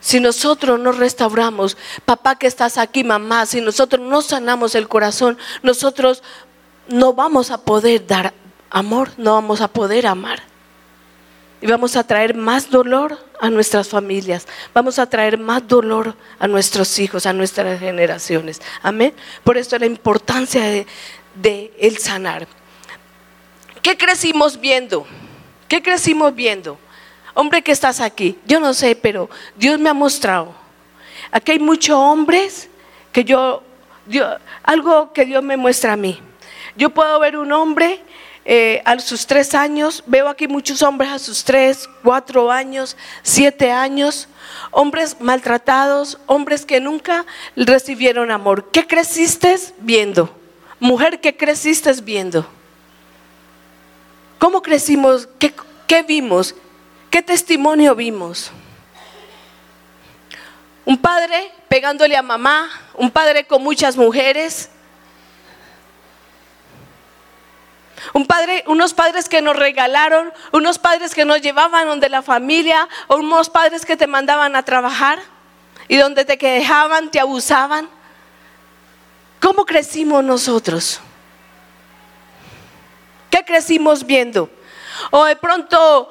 Si 0.00 0.20
nosotros 0.20 0.78
no 0.78 0.92
restauramos, 0.92 1.76
papá 2.04 2.36
que 2.36 2.46
estás 2.46 2.78
aquí, 2.78 3.02
mamá, 3.02 3.46
si 3.46 3.60
nosotros 3.60 4.00
no 4.06 4.22
sanamos 4.22 4.74
el 4.74 4.88
corazón, 4.88 5.38
nosotros 5.62 6.22
no 6.86 7.12
vamos 7.14 7.50
a 7.50 7.58
poder 7.58 8.06
dar 8.06 8.32
amor, 8.70 9.10
no 9.16 9.34
vamos 9.34 9.60
a 9.60 9.68
poder 9.68 10.06
amar. 10.06 10.47
Y 11.60 11.66
vamos 11.66 11.96
a 11.96 12.04
traer 12.04 12.34
más 12.34 12.70
dolor 12.70 13.18
a 13.40 13.50
nuestras 13.50 13.88
familias, 13.88 14.46
vamos 14.72 14.98
a 14.98 15.08
traer 15.08 15.38
más 15.38 15.66
dolor 15.66 16.14
a 16.38 16.46
nuestros 16.46 16.98
hijos, 16.98 17.26
a 17.26 17.32
nuestras 17.32 17.80
generaciones. 17.80 18.60
Amén. 18.82 19.12
Por 19.42 19.56
eso 19.56 19.78
la 19.78 19.86
importancia 19.86 20.62
de, 20.62 20.86
de 21.34 21.72
el 21.78 21.98
sanar. 21.98 22.46
¿Qué 23.82 23.96
crecimos 23.96 24.60
viendo? 24.60 25.06
¿Qué 25.68 25.82
crecimos 25.82 26.34
viendo? 26.34 26.78
Hombre 27.34 27.62
que 27.62 27.72
estás 27.72 28.00
aquí, 28.00 28.38
yo 28.46 28.58
no 28.58 28.74
sé, 28.74 28.96
pero 28.96 29.30
Dios 29.56 29.78
me 29.78 29.90
ha 29.90 29.94
mostrado. 29.94 30.54
Aquí 31.30 31.52
hay 31.52 31.58
muchos 31.58 31.96
hombres 31.96 32.68
que 33.12 33.24
yo, 33.24 33.62
algo 34.62 35.12
que 35.12 35.24
Dios 35.24 35.42
me 35.42 35.56
muestra 35.56 35.92
a 35.92 35.96
mí. 35.96 36.20
Yo 36.76 36.90
puedo 36.90 37.18
ver 37.20 37.36
un 37.36 37.52
hombre 37.52 38.00
eh, 38.50 38.80
a 38.86 38.98
sus 38.98 39.26
tres 39.26 39.54
años, 39.54 40.02
veo 40.06 40.26
aquí 40.26 40.48
muchos 40.48 40.82
hombres 40.82 41.10
a 41.10 41.18
sus 41.18 41.44
tres, 41.44 41.86
cuatro 42.02 42.50
años, 42.50 42.96
siete 43.22 43.70
años, 43.70 44.26
hombres 44.70 45.20
maltratados, 45.20 46.18
hombres 46.24 46.64
que 46.64 46.80
nunca 46.80 47.26
recibieron 47.56 48.30
amor. 48.30 48.70
¿Qué 48.70 48.86
creciste 48.86 49.54
viendo? 49.80 50.34
Mujer, 50.80 51.20
¿qué 51.20 51.36
creciste 51.36 51.92
viendo? 52.02 52.48
¿Cómo 54.38 54.62
crecimos? 54.62 55.28
¿Qué, 55.38 55.52
qué 55.86 56.02
vimos? 56.02 56.54
¿Qué 57.10 57.20
testimonio 57.20 57.94
vimos? 57.94 58.50
Un 60.86 60.96
padre 60.96 61.52
pegándole 61.68 62.16
a 62.16 62.22
mamá, 62.22 62.70
un 62.94 63.10
padre 63.10 63.46
con 63.46 63.62
muchas 63.62 63.94
mujeres, 63.94 64.70
un 68.12 68.26
padre, 68.26 68.64
unos 68.66 68.94
padres 68.94 69.28
que 69.28 69.42
nos 69.42 69.56
regalaron, 69.56 70.32
unos 70.52 70.78
padres 70.78 71.14
que 71.14 71.24
nos 71.24 71.40
llevaban 71.40 71.86
donde 71.86 72.08
la 72.08 72.22
familia, 72.22 72.88
unos 73.08 73.50
padres 73.50 73.84
que 73.84 73.96
te 73.96 74.06
mandaban 74.06 74.56
a 74.56 74.62
trabajar 74.62 75.20
y 75.88 75.96
donde 75.96 76.24
te 76.24 76.36
dejaban, 76.36 77.10
te 77.10 77.20
abusaban. 77.20 77.88
¿Cómo 79.40 79.64
crecimos 79.64 80.24
nosotros? 80.24 81.00
¿Qué 83.30 83.44
crecimos 83.44 84.04
viendo? 84.04 84.50
O 85.10 85.24
de 85.24 85.36
pronto 85.36 86.10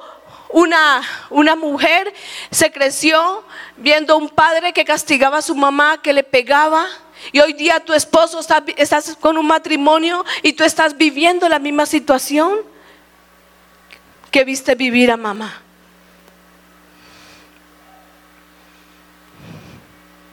una, 0.50 1.02
una 1.30 1.56
mujer 1.56 2.12
se 2.50 2.72
creció 2.72 3.44
viendo 3.76 4.16
un 4.16 4.28
padre 4.28 4.72
que 4.72 4.84
castigaba 4.84 5.38
a 5.38 5.42
su 5.42 5.54
mamá, 5.54 6.00
que 6.02 6.12
le 6.12 6.22
pegaba. 6.22 6.86
Y 7.32 7.40
hoy 7.40 7.52
día 7.52 7.80
tu 7.80 7.92
esposo 7.92 8.40
está, 8.40 8.64
estás 8.76 9.16
con 9.16 9.36
un 9.36 9.46
matrimonio 9.46 10.24
y 10.42 10.52
tú 10.52 10.64
estás 10.64 10.96
viviendo 10.96 11.48
la 11.48 11.58
misma 11.58 11.86
situación 11.86 12.58
que 14.30 14.44
viste 14.44 14.74
vivir 14.74 15.10
a 15.10 15.16
mamá. 15.16 15.62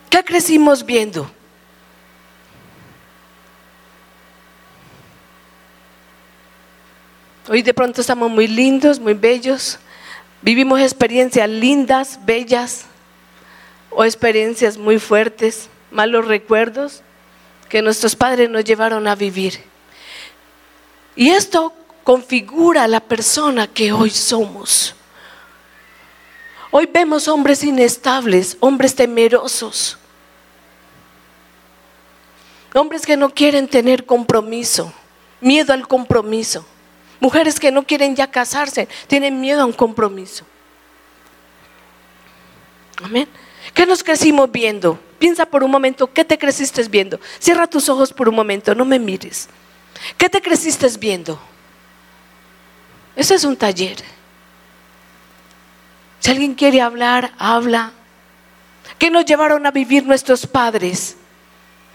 ¿Qué 0.10 0.24
crecimos 0.24 0.86
viendo? 0.86 1.30
Hoy 7.48 7.62
de 7.62 7.74
pronto 7.74 8.02
estamos 8.02 8.32
muy 8.32 8.48
lindos, 8.48 9.00
muy 9.00 9.14
bellos, 9.14 9.80
Vivimos 10.46 10.80
experiencias 10.80 11.50
lindas, 11.50 12.20
bellas 12.24 12.86
o 13.90 14.06
experiencias 14.06 14.78
muy 14.78 15.00
fuertes, 15.00 15.70
malos 15.96 16.28
recuerdos 16.28 17.02
que 17.70 17.82
nuestros 17.82 18.16
padres 18.16 18.50
nos 18.50 18.64
llevaron 18.64 19.08
a 19.08 19.16
vivir. 19.16 19.64
Y 21.16 21.30
esto 21.30 21.74
configura 22.04 22.88
la 22.88 23.00
persona 23.00 23.66
que 23.66 23.92
hoy 23.92 24.10
somos. 24.10 24.94
Hoy 26.70 26.88
vemos 26.92 27.28
hombres 27.30 27.64
inestables, 27.64 28.58
hombres 28.60 28.94
temerosos, 28.94 29.98
hombres 32.74 33.06
que 33.06 33.16
no 33.16 33.30
quieren 33.30 33.68
tener 33.70 34.06
compromiso, 34.06 34.94
miedo 35.40 35.74
al 35.74 35.88
compromiso. 35.88 36.66
Mujeres 37.22 37.60
que 37.60 37.72
no 37.72 37.84
quieren 37.84 38.16
ya 38.16 38.30
casarse, 38.30 38.90
tienen 39.08 39.40
miedo 39.40 39.62
a 39.62 39.66
un 39.66 39.72
compromiso. 39.72 40.46
Amén. 43.02 43.30
¿Qué 43.76 43.86
nos 43.86 44.04
crecimos 44.04 44.50
viendo? 44.52 44.98
Piensa 45.20 45.46
por 45.46 45.62
un 45.64 45.70
momento, 45.70 46.12
¿qué 46.12 46.24
te 46.24 46.38
creciste 46.38 46.82
viendo? 46.84 47.20
Cierra 47.40 47.68
tus 47.68 47.90
ojos 47.90 48.14
por 48.14 48.30
un 48.30 48.36
momento, 48.36 48.74
no 48.74 48.86
me 48.86 48.98
mires. 48.98 49.50
¿Qué 50.18 50.30
te 50.30 50.42
creciste 50.42 50.88
viendo? 50.98 51.40
Ese 53.18 53.36
es 53.36 53.44
un 53.44 53.58
taller. 53.58 53.98
Si 56.20 56.32
alguien 56.32 56.56
quiere 56.56 56.82
hablar, 56.82 57.34
habla. 57.38 57.92
¿Qué 58.98 59.12
nos 59.12 59.26
llevaron 59.26 59.66
a 59.66 59.72
vivir 59.72 60.06
nuestros 60.06 60.48
padres? 60.48 61.18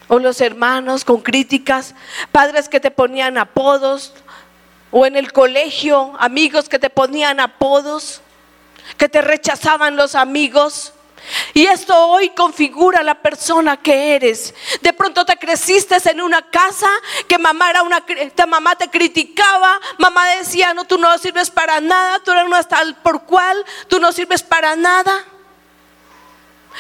O 0.07 0.19
los 0.19 0.43
hermanos 0.43 1.05
con 1.07 1.23
críticas, 1.23 1.95
padres 2.31 2.69
que 2.69 2.81
te 2.81 2.91
ponían 2.91 3.39
apodos, 3.39 4.13
o 4.91 5.07
en 5.07 5.17
el 5.17 5.33
colegio, 5.33 6.13
amigos 6.19 6.69
que 6.69 6.79
te 6.79 6.91
ponían 6.91 7.41
apodos, 7.41 8.21
que 8.99 9.09
te 9.09 9.23
rechazaban 9.23 9.97
los 9.97 10.15
amigos. 10.15 10.93
Y 11.55 11.67
esto 11.67 11.97
hoy 12.09 12.31
configura 12.31 13.03
la 13.03 13.15
persona 13.15 13.77
que 13.77 14.15
eres. 14.15 14.55
De 14.81 14.93
pronto 14.93 15.25
te 15.25 15.37
creciste 15.37 15.97
en 16.11 16.21
una 16.21 16.43
casa 16.51 16.89
que 17.29 17.39
mamá 17.39 17.71
era 17.71 17.83
una 17.83 18.05
mamá 18.47 18.77
te 18.77 18.89
criticaba, 18.89 19.81
mamá 19.99 20.27
decía, 20.37 20.75
"No, 20.75 20.85
tú 20.85 20.99
no 20.99 21.17
sirves 21.19 21.51
para 21.51 21.81
nada, 21.81 22.21
tú 22.21 22.31
eres 22.31 22.45
una 22.45 22.63
tal 22.63 22.97
por 22.97 23.25
cual, 23.25 23.65
tú 23.89 24.01
no 24.01 24.13
sirves 24.13 24.43
para 24.43 24.77
nada." 24.77 25.25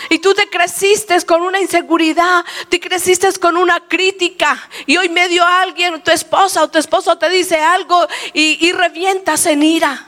Y 0.08 0.18
tú 0.20 0.34
te 0.34 0.48
creciste 0.48 1.20
con 1.26 1.42
una 1.42 1.60
inseguridad, 1.60 2.44
te 2.68 2.80
creciste 2.80 3.30
con 3.40 3.56
una 3.56 3.80
crítica. 3.80 4.68
Y 4.86 4.96
hoy 4.96 5.08
medio 5.08 5.44
alguien, 5.44 6.00
tu 6.02 6.10
esposa 6.10 6.62
o 6.62 6.70
tu 6.70 6.78
esposo 6.78 7.18
te 7.18 7.28
dice 7.28 7.60
algo 7.60 8.06
y, 8.32 8.66
y 8.66 8.72
revientas 8.72 9.46
en 9.46 9.62
ira. 9.62 10.06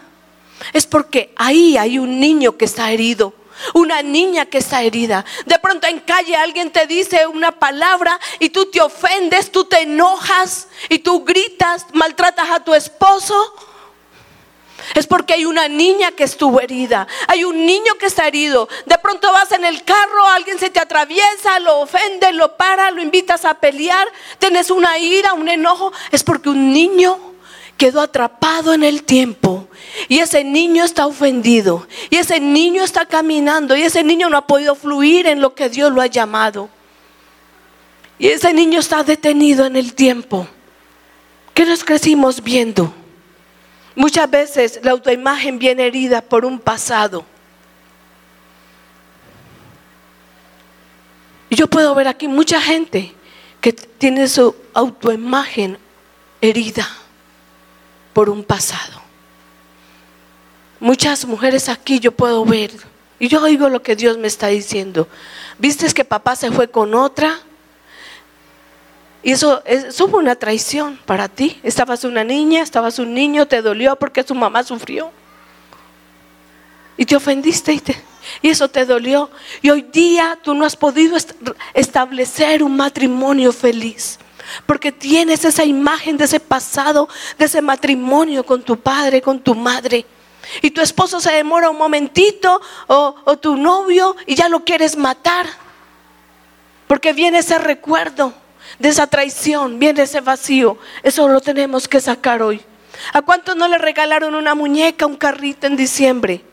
Es 0.73 0.87
porque 0.87 1.35
ahí 1.37 1.77
hay 1.77 1.99
un 1.99 2.21
niño 2.21 2.57
que 2.57 2.65
está 2.65 2.91
herido 2.93 3.35
una 3.75 4.03
niña 4.03 4.47
que 4.47 4.59
está 4.59 4.83
herida. 4.83 5.25
De 5.47 5.59
pronto 5.59 5.87
en 5.87 6.01
calle 6.01 6.37
alguien 6.37 6.71
te 6.71 6.87
dice 6.87 7.27
una 7.27 7.53
palabra 7.53 8.19
y 8.39 8.51
tú 8.51 8.67
te 8.67 8.81
ofendes, 8.81 9.51
tú 9.51 9.65
te 9.65 9.83
enojas 9.83 10.69
y 10.89 10.99
tú 11.01 11.25
gritas, 11.25 11.87
maltratas 11.93 12.51
a 12.51 12.61
tu 12.61 12.75
esposo. 12.75 13.55
Es 14.95 15.07
porque 15.07 15.35
hay 15.35 15.45
una 15.45 15.69
niña 15.69 16.13
que 16.13 16.25
estuvo 16.25 16.61
herida. 16.61 17.07
Hay 17.29 17.45
un 17.45 17.67
niño 17.67 17.95
que 17.99 18.07
está 18.07 18.27
herido. 18.27 18.69
De 18.87 18.99
pronto 18.99 19.31
vas 19.33 19.53
en 19.53 19.65
el 19.65 19.85
carro, 19.85 20.27
alguien 20.29 20.59
se 20.59 20.71
te 20.71 20.81
atraviesa, 20.81 21.59
lo 21.61 21.81
ofende, 21.81 22.33
lo 22.33 22.57
para, 22.57 22.91
lo 22.91 23.01
invitas 23.01 23.45
a 23.45 23.55
pelear. 23.55 24.07
Tienes 24.39 24.71
una 24.71 24.99
ira, 24.99 25.35
un 25.35 25.49
enojo. 25.49 25.93
Es 26.11 26.25
porque 26.25 26.49
un 26.49 26.73
niño 26.73 27.32
quedó 27.77 28.01
atrapado 28.01 28.75
en 28.75 28.85
el 28.85 29.03
tiempo 29.03 29.69
y 30.09 30.21
ese 30.21 30.45
niño 30.45 30.85
está 30.85 31.07
ofendido. 31.07 31.87
Y 32.11 32.17
ese 32.17 32.41
niño 32.41 32.85
está 32.85 33.07
caminando. 33.07 33.77
Y 33.77 33.83
ese 33.83 34.03
niño 34.05 34.29
no 34.31 34.37
ha 34.37 34.47
podido 34.47 34.75
fluir 34.75 35.27
en 35.27 35.41
lo 35.41 35.55
que 35.55 35.69
Dios 35.69 35.93
lo 35.93 36.01
ha 36.01 36.07
llamado. 36.07 36.69
Y 38.19 38.29
ese 38.29 38.53
niño 38.53 38.79
está 38.79 39.03
detenido 39.03 39.67
en 39.67 39.77
el 39.77 39.95
tiempo. 39.95 40.47
¿Qué 41.55 41.67
nos 41.67 41.85
crecimos 41.85 42.43
viendo? 42.43 42.95
Muchas 43.95 44.31
veces 44.31 44.81
la 44.83 44.93
autoimagen 44.93 45.59
viene 45.59 45.87
herida 45.87 46.23
por 46.23 46.45
un 46.45 46.59
pasado. 46.59 47.25
Y 51.51 51.57
yo 51.57 51.67
puedo 51.67 51.95
ver 51.95 52.09
aquí 52.09 52.29
mucha 52.29 52.61
gente 52.61 53.13
que 53.61 53.73
tiene 53.73 54.27
su 54.29 54.55
autoimagen 54.73 55.79
herida 56.41 56.89
por 58.13 58.29
un 58.31 58.45
pasado. 58.45 59.01
Muchas 60.81 61.25
mujeres 61.25 61.69
aquí 61.69 62.01
yo 62.01 62.13
puedo 62.13 62.45
ver 62.45 62.73
y 63.19 63.29
yo 63.29 63.41
oigo 63.43 63.69
lo 63.69 63.83
que 63.83 63.95
Dios 63.95 64.19
me 64.19 64.27
está 64.27 64.49
diciendo. 64.49 65.09
¿Viste 65.59 65.87
que 65.95 66.05
papá 66.05 66.35
se 66.35 66.51
fue 66.51 66.69
con 66.69 66.95
otra? 66.95 67.39
Y 69.23 69.31
eso, 69.31 69.63
eso 69.65 70.09
fue 70.09 70.19
una 70.19 70.35
traición 70.35 70.99
para 71.07 71.29
ti. 71.29 71.61
Estabas 71.63 72.03
una 72.03 72.25
niña, 72.25 72.63
estabas 72.63 72.99
un 72.99 73.15
niño, 73.15 73.47
te 73.47 73.63
dolió 73.63 73.95
porque 73.95 74.25
su 74.25 74.35
mamá 74.35 74.65
sufrió. 74.65 75.13
Y 76.97 77.07
te 77.07 77.15
ofendiste 77.15 77.75
y, 77.75 77.83
y 78.43 78.51
eso 78.51 78.69
te 78.69 78.85
dolió. 78.85 79.31
Y 79.63 79.71
hoy 79.71 79.83
día 79.83 80.37
tú 80.43 80.55
no 80.55 80.65
has 80.65 80.75
podido 80.75 81.17
establecer 81.75 82.65
un 82.65 82.77
matrimonio 82.77 83.53
feliz. 83.53 84.19
Porque 84.67 84.93
tienes 84.93 85.45
esa 85.45 85.65
imagen 85.65 86.17
de 86.17 86.25
ese 86.25 86.41
pasado, 86.41 87.09
de 87.39 87.45
ese 87.45 87.63
matrimonio 87.63 88.45
con 88.45 88.63
tu 88.63 88.79
padre, 88.79 89.23
con 89.23 89.41
tu 89.41 89.55
madre. 89.55 90.07
Y 90.61 90.71
tu 90.71 90.81
esposo 90.81 91.21
se 91.21 91.33
demora 91.33 91.71
un 91.71 91.79
momentito 91.79 92.61
o, 92.87 93.37
tu 93.39 93.57
novio 93.57 94.17
y 94.27 94.35
ya 94.35 94.49
lo 94.49 94.65
quieres 94.65 94.97
matar. 94.97 95.47
Porque 96.87 97.13
viene 97.13 97.39
ese 97.39 97.59
recuerdo 97.59 98.35
de 98.79 98.89
esa 98.89 99.07
traición, 99.07 99.79
viene 99.79 100.03
ese 100.03 100.21
vacío. 100.21 100.79
Eso 101.03 101.29
lo 101.29 101.41
tenemos 101.41 101.89
que 101.89 102.01
sacar 102.01 102.43
hoy. 102.43 102.61
¿A 103.13 103.23
cuántos 103.23 103.57
no 103.57 103.69
le 103.69 103.79
regalaron 103.79 104.35
una 104.35 104.55
muñeca, 104.55 105.07
un 105.07 105.17
carrito 105.17 105.67
en 105.67 105.77
diciembre? 105.77 106.45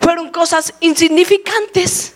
Fueron 0.00 0.30
cosas 0.30 0.74
insignificantes. 0.80 2.14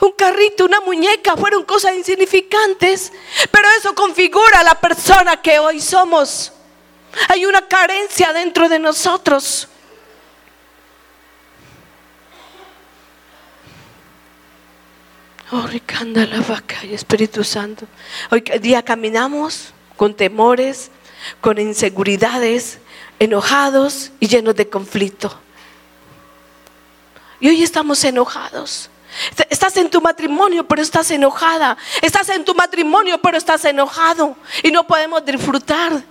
Un 0.00 0.12
carrito, 0.12 0.64
una 0.64 0.80
muñeca, 0.80 1.36
fueron 1.36 1.64
cosas 1.64 1.94
insignificantes. 1.94 3.12
Pero 3.50 3.68
eso 3.78 3.94
configura 3.94 4.62
la 4.62 4.74
persona 4.74 5.40
que 5.40 5.58
hoy 5.58 5.80
somos. 5.80 6.52
Hay 7.28 7.46
una 7.46 7.66
carencia 7.66 8.32
dentro 8.32 8.68
de 8.68 8.78
nosotros. 8.78 9.68
Oh, 15.50 15.66
ricanda 15.66 16.26
la 16.26 16.40
vaca 16.42 16.84
y 16.84 16.92
Espíritu 16.92 17.42
Santo. 17.42 17.86
Hoy 18.30 18.42
día 18.60 18.82
caminamos 18.82 19.72
con 19.96 20.14
temores, 20.14 20.90
con 21.40 21.58
inseguridades, 21.58 22.78
enojados 23.18 24.12
y 24.20 24.28
llenos 24.28 24.54
de 24.56 24.68
conflicto. 24.68 25.40
Y 27.40 27.48
hoy 27.48 27.62
estamos 27.62 28.04
enojados. 28.04 28.90
Estás 29.48 29.76
en 29.76 29.90
tu 29.90 30.00
matrimonio, 30.00 30.66
pero 30.66 30.82
estás 30.82 31.10
enojada. 31.10 31.76
Estás 32.02 32.28
en 32.28 32.44
tu 32.44 32.54
matrimonio, 32.54 33.20
pero 33.20 33.38
estás 33.38 33.64
enojado. 33.64 34.36
Y 34.62 34.70
no 34.70 34.86
podemos 34.86 35.24
disfrutar 35.24 36.02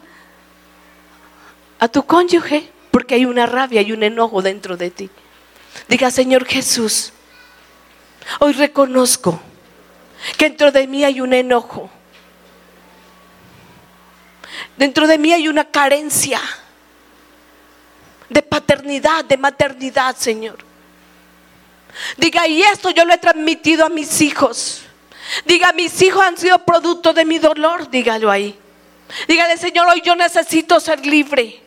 a 1.79 1.87
tu 1.87 2.05
cónyuge 2.05 2.71
porque 2.91 3.15
hay 3.15 3.25
una 3.25 3.45
rabia 3.45 3.81
y 3.81 3.91
un 3.91 4.03
enojo 4.03 4.41
dentro 4.41 4.77
de 4.77 4.89
ti. 4.89 5.09
Diga, 5.87 6.09
Señor 6.09 6.45
Jesús, 6.45 7.13
Hoy 8.39 8.53
reconozco 8.53 9.39
que 10.37 10.49
dentro 10.49 10.71
de 10.71 10.87
mí 10.87 11.03
hay 11.03 11.21
un 11.21 11.33
enojo. 11.33 11.89
Dentro 14.75 15.07
de 15.07 15.17
mí 15.17 15.31
hay 15.31 15.47
una 15.47 15.65
carencia 15.65 16.39
de 18.29 18.41
paternidad, 18.41 19.25
de 19.25 19.37
maternidad, 19.37 20.15
Señor. 20.15 20.57
Diga, 22.17 22.47
y 22.47 22.61
esto 22.61 22.89
yo 22.91 23.05
lo 23.05 23.13
he 23.13 23.17
transmitido 23.17 23.85
a 23.85 23.89
mis 23.89 24.21
hijos. 24.21 24.83
Diga, 25.45 25.73
mis 25.73 26.01
hijos 26.01 26.23
han 26.23 26.37
sido 26.37 26.59
producto 26.59 27.13
de 27.13 27.25
mi 27.25 27.39
dolor, 27.39 27.89
dígalo 27.89 28.31
ahí. 28.31 28.57
Dígale, 29.27 29.57
Señor, 29.57 29.87
hoy 29.89 30.01
yo 30.01 30.15
necesito 30.15 30.79
ser 30.79 31.05
libre. 31.05 31.61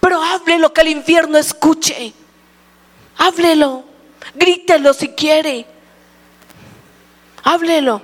Pero 0.00 0.22
háblelo 0.22 0.72
que 0.72 0.80
el 0.82 0.88
infierno 0.88 1.38
escuche. 1.38 2.12
Háblelo. 3.16 3.84
Grítelo 4.34 4.92
si 4.94 5.08
quiere. 5.08 5.66
Háblelo. 7.42 8.02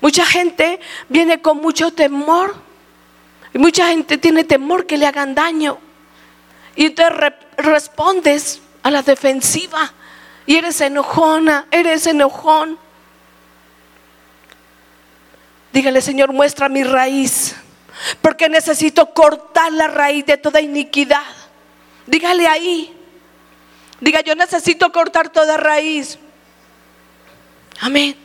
Mucha 0.00 0.26
gente 0.26 0.80
viene 1.08 1.40
con 1.40 1.58
mucho 1.58 1.92
temor. 1.92 2.54
Y 3.54 3.58
mucha 3.58 3.88
gente 3.88 4.18
tiene 4.18 4.44
temor 4.44 4.86
que 4.86 4.96
le 4.96 5.06
hagan 5.06 5.34
daño. 5.34 5.78
Y 6.74 6.90
te 6.90 7.04
respondes 7.56 8.60
a 8.82 8.90
la 8.90 9.02
defensiva. 9.02 9.92
Y 10.46 10.56
eres 10.56 10.80
enojona, 10.80 11.66
eres 11.70 12.06
enojón. 12.06 12.78
Dígale, 15.72 16.00
Señor, 16.00 16.32
muestra 16.32 16.68
mi 16.68 16.82
raíz. 16.84 17.56
Porque 18.20 18.48
necesito 18.48 19.12
cortar 19.12 19.72
la 19.72 19.86
raíz 19.86 20.26
de 20.26 20.36
toda 20.36 20.60
iniquidad. 20.60 21.22
Dígale 22.06 22.46
ahí. 22.46 22.96
Diga, 24.00 24.20
yo 24.20 24.34
necesito 24.34 24.90
cortar 24.90 25.28
toda 25.30 25.56
raíz. 25.56 26.18
Amén. 27.80 28.16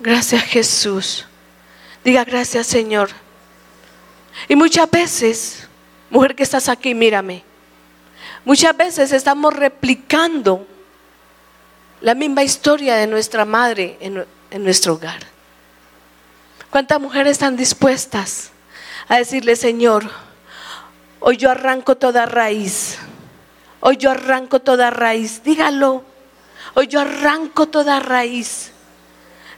Gracias 0.00 0.42
Jesús. 0.44 1.26
Diga 2.02 2.24
gracias 2.24 2.66
Señor. 2.66 3.10
Y 4.48 4.56
muchas 4.56 4.90
veces, 4.90 5.68
mujer 6.10 6.34
que 6.34 6.42
estás 6.42 6.68
aquí, 6.68 6.94
mírame. 6.94 7.44
Muchas 8.44 8.76
veces 8.76 9.12
estamos 9.12 9.54
replicando 9.54 10.66
la 12.02 12.14
misma 12.14 12.42
historia 12.42 12.96
de 12.96 13.06
nuestra 13.06 13.44
madre 13.44 13.96
en, 14.00 14.24
en 14.50 14.64
nuestro 14.64 14.94
hogar. 14.94 15.20
¿Cuántas 16.68 17.00
mujeres 17.00 17.32
están 17.32 17.56
dispuestas 17.56 18.50
a 19.08 19.16
decirle, 19.16 19.56
Señor, 19.56 20.10
hoy 21.20 21.36
yo 21.38 21.50
arranco 21.50 21.96
toda 21.96 22.26
raíz? 22.26 22.98
Hoy 23.80 23.96
yo 23.96 24.10
arranco 24.10 24.60
toda 24.60 24.90
raíz. 24.90 25.42
Dígalo. 25.42 26.04
Hoy 26.74 26.86
yo 26.86 27.00
arranco 27.00 27.68
toda 27.68 28.00
raíz 28.00 28.72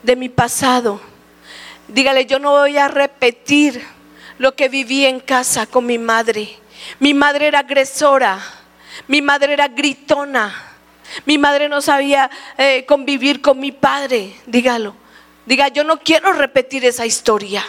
de 0.03 0.15
mi 0.15 0.29
pasado. 0.29 1.01
Dígale, 1.89 2.27
yo 2.27 2.39
no 2.39 2.51
voy 2.51 2.77
a 2.77 2.89
repetir 2.89 3.85
lo 4.39 4.55
que 4.55 4.69
viví 4.69 5.07
en 5.07 5.21
casa 5.21 5.67
con 5.67 5.87
mi 5.87 5.99
madre. 5.99 6.59
Mi 7.01 7.15
madre 7.15 7.47
era 7.47 7.61
agresora, 7.61 8.39
mi 9.09 9.23
madre 9.23 9.53
era 9.53 9.69
gritona, 9.69 10.77
mi 11.25 11.39
madre 11.39 11.69
no 11.69 11.81
sabía 11.81 12.31
eh, 12.59 12.85
convivir 12.87 13.41
con 13.41 13.59
mi 13.59 13.73
padre. 13.73 14.35
Dígalo, 14.47 14.95
diga, 15.45 15.69
yo 15.69 15.85
no 15.85 15.99
quiero 15.99 16.33
repetir 16.33 16.85
esa 16.85 17.07
historia. 17.07 17.65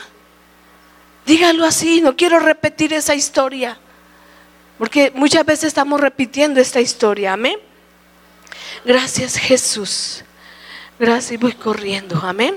Dígalo 1.26 1.66
así, 1.66 2.02
no 2.02 2.16
quiero 2.16 2.40
repetir 2.40 2.94
esa 2.94 3.16
historia. 3.16 3.78
Porque 4.78 5.12
muchas 5.16 5.46
veces 5.46 5.66
estamos 5.66 6.00
repitiendo 6.00 6.60
esta 6.60 6.80
historia, 6.80 7.34
amén. 7.34 7.58
Gracias 8.86 9.36
Jesús. 9.36 10.24
Gracias, 11.00 11.40
voy 11.40 11.54
corriendo, 11.54 12.20
amén. 12.24 12.56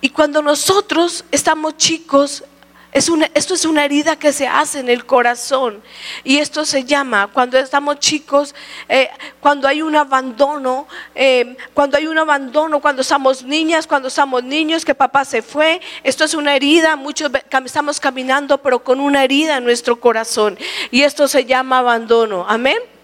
Y 0.00 0.10
cuando 0.10 0.42
nosotros 0.42 1.24
estamos 1.30 1.76
chicos, 1.76 2.44
es 2.96 3.10
una, 3.10 3.30
esto 3.34 3.52
es 3.52 3.66
una 3.66 3.84
herida 3.84 4.16
que 4.16 4.32
se 4.32 4.48
hace 4.48 4.80
en 4.80 4.88
el 4.88 5.04
corazón. 5.04 5.82
Y 6.24 6.38
esto 6.38 6.64
se 6.64 6.82
llama, 6.82 7.26
cuando 7.30 7.58
estamos 7.58 7.98
chicos, 7.98 8.54
eh, 8.88 9.10
cuando 9.38 9.68
hay 9.68 9.82
un 9.82 9.94
abandono, 9.94 10.88
eh, 11.14 11.58
cuando 11.74 11.98
hay 11.98 12.06
un 12.06 12.16
abandono, 12.16 12.80
cuando 12.80 13.04
somos 13.04 13.42
niñas, 13.42 13.86
cuando 13.86 14.08
somos 14.08 14.42
niños, 14.42 14.82
que 14.82 14.94
papá 14.94 15.26
se 15.26 15.42
fue. 15.42 15.78
Esto 16.04 16.24
es 16.24 16.32
una 16.32 16.56
herida, 16.56 16.96
muchos 16.96 17.30
estamos 17.66 18.00
caminando, 18.00 18.56
pero 18.62 18.82
con 18.82 18.98
una 18.98 19.24
herida 19.24 19.58
en 19.58 19.64
nuestro 19.64 20.00
corazón. 20.00 20.58
Y 20.90 21.02
esto 21.02 21.28
se 21.28 21.44
llama 21.44 21.80
abandono. 21.80 22.46
Amén. 22.48 22.95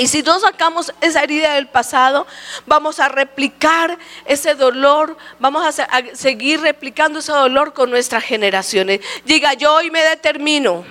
Y 0.00 0.06
si 0.06 0.22
no 0.22 0.40
sacamos 0.40 0.94
esa 1.02 1.22
herida 1.22 1.56
del 1.56 1.68
pasado, 1.68 2.26
vamos 2.64 3.00
a 3.00 3.10
replicar 3.10 3.98
ese 4.24 4.54
dolor, 4.54 5.14
vamos 5.38 5.78
a, 5.78 6.02
seguir 6.14 6.62
replicando 6.62 7.18
ese 7.18 7.32
dolor 7.32 7.74
con 7.74 7.90
nuestras 7.90 8.24
generaciones. 8.24 9.00
Diga, 9.26 9.52
yo 9.52 9.74
hoy 9.74 9.90
me 9.90 10.00
determino 10.00 10.86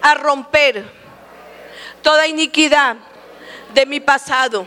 a 0.00 0.14
romper 0.14 0.84
toda 2.02 2.28
iniquidad 2.28 2.98
de 3.74 3.84
mi 3.84 3.98
pasado. 3.98 4.64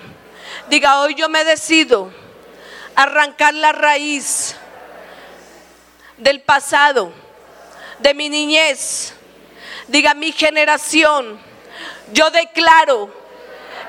Diga, 0.67 0.99
hoy 0.99 1.15
yo 1.15 1.29
me 1.29 1.45
decido 1.45 2.11
arrancar 2.97 3.53
la 3.53 3.71
raíz 3.71 4.57
del 6.17 6.41
pasado, 6.41 7.13
de 7.99 8.13
mi 8.13 8.27
niñez. 8.27 9.13
Diga, 9.87 10.13
mi 10.13 10.33
generación 10.33 11.54
yo 12.13 12.29
declaro 12.31 13.09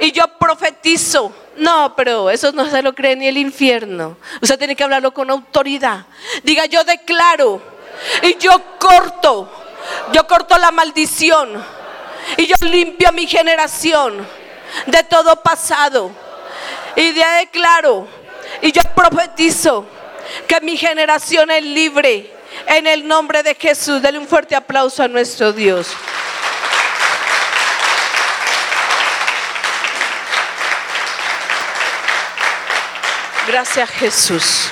y 0.00 0.12
yo 0.12 0.26
profetizo. 0.38 1.32
No, 1.56 1.94
pero 1.96 2.30
eso 2.30 2.52
no 2.52 2.68
se 2.68 2.82
lo 2.82 2.94
cree 2.94 3.16
ni 3.16 3.26
el 3.28 3.38
infierno. 3.38 4.18
Usted 4.42 4.58
tiene 4.58 4.76
que 4.76 4.84
hablarlo 4.84 5.12
con 5.12 5.30
autoridad. 5.30 6.04
Diga, 6.42 6.66
yo 6.66 6.84
declaro 6.84 7.62
y 8.22 8.36
yo 8.36 8.62
corto. 8.78 9.50
Yo 10.12 10.26
corto 10.26 10.58
la 10.58 10.72
maldición 10.72 11.64
y 12.36 12.46
yo 12.46 12.56
limpio 12.60 13.12
mi 13.12 13.26
generación 13.26 14.26
de 14.86 15.02
todo 15.04 15.42
pasado. 15.42 16.10
Y 16.96 17.12
ya 17.14 17.38
declaro 17.38 18.06
y 18.60 18.72
yo 18.72 18.82
profetizo 18.94 19.86
que 20.46 20.60
mi 20.60 20.76
generación 20.76 21.50
es 21.50 21.62
libre 21.62 22.32
en 22.66 22.86
el 22.86 23.06
nombre 23.06 23.42
de 23.42 23.54
Jesús. 23.54 24.02
Dele 24.02 24.18
un 24.18 24.26
fuerte 24.26 24.56
aplauso 24.56 25.02
a 25.02 25.08
nuestro 25.08 25.52
Dios. 25.52 25.88
Gracias 33.46 33.90
Jesús. 33.90 34.68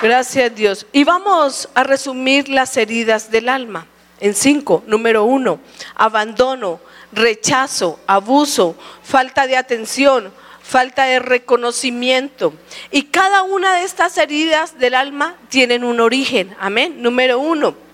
Gracias 0.00 0.54
Dios. 0.54 0.86
Y 0.92 1.02
vamos 1.02 1.68
a 1.74 1.82
resumir 1.82 2.48
las 2.48 2.76
heridas 2.76 3.30
del 3.30 3.48
alma 3.48 3.86
en 4.20 4.34
cinco. 4.34 4.84
Número 4.86 5.24
uno, 5.24 5.58
abandono, 5.96 6.80
rechazo, 7.12 7.98
abuso, 8.06 8.76
falta 9.02 9.48
de 9.48 9.56
atención, 9.56 10.32
falta 10.62 11.04
de 11.04 11.18
reconocimiento. 11.18 12.54
Y 12.92 13.04
cada 13.04 13.42
una 13.42 13.74
de 13.74 13.82
estas 13.82 14.16
heridas 14.16 14.78
del 14.78 14.94
alma 14.94 15.34
tienen 15.48 15.82
un 15.82 15.98
origen. 15.98 16.54
Amén. 16.60 17.02
Número 17.02 17.40
uno 17.40 17.89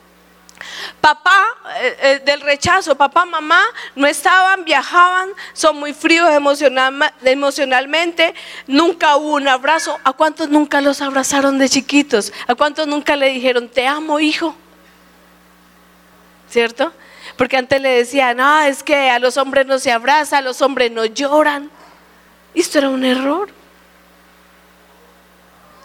Papá 1.00 1.44
eh, 1.80 1.96
eh, 2.00 2.22
del 2.24 2.40
rechazo, 2.40 2.96
papá, 2.96 3.24
mamá 3.24 3.62
no 3.94 4.06
estaban, 4.06 4.64
viajaban, 4.64 5.30
son 5.52 5.78
muy 5.78 5.92
fríos 5.92 6.28
emocionalmente, 7.22 8.34
nunca 8.66 9.16
hubo 9.16 9.34
un 9.34 9.48
abrazo. 9.48 9.98
¿A 10.04 10.12
cuántos 10.12 10.48
nunca 10.48 10.80
los 10.80 11.00
abrazaron 11.02 11.58
de 11.58 11.68
chiquitos? 11.68 12.32
¿A 12.46 12.54
cuántos 12.54 12.86
nunca 12.86 13.16
le 13.16 13.28
dijeron, 13.28 13.68
te 13.68 13.86
amo, 13.86 14.18
hijo? 14.20 14.56
¿Cierto? 16.48 16.92
Porque 17.36 17.56
antes 17.56 17.80
le 17.80 17.90
decían, 17.90 18.38
no, 18.38 18.62
es 18.62 18.82
que 18.82 19.10
a 19.10 19.18
los 19.18 19.36
hombres 19.36 19.66
no 19.66 19.78
se 19.78 19.92
abraza, 19.92 20.38
a 20.38 20.42
los 20.42 20.62
hombres 20.62 20.90
no 20.90 21.04
lloran. 21.04 21.70
Esto 22.54 22.78
era 22.78 22.88
un 22.88 23.04
error. 23.04 23.50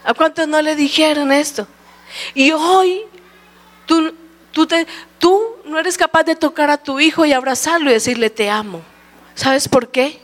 ¿A 0.04 0.14
cuántos 0.14 0.48
no 0.48 0.60
le 0.62 0.74
dijeron 0.74 1.30
esto? 1.30 1.66
Y 2.34 2.50
hoy 2.52 3.02
tú 3.86 4.14
Tú, 4.52 4.68
tú 5.18 5.56
no 5.64 5.78
eres 5.78 5.96
capaz 5.98 6.24
de 6.24 6.36
tocar 6.36 6.70
a 6.70 6.78
tu 6.78 7.00
hijo 7.00 7.24
y 7.24 7.32
abrazarlo 7.32 7.90
y 7.90 7.94
decirle 7.94 8.30
te 8.30 8.50
amo. 8.50 8.82
¿Sabes 9.34 9.68
por 9.68 9.88
qué? 9.88 10.20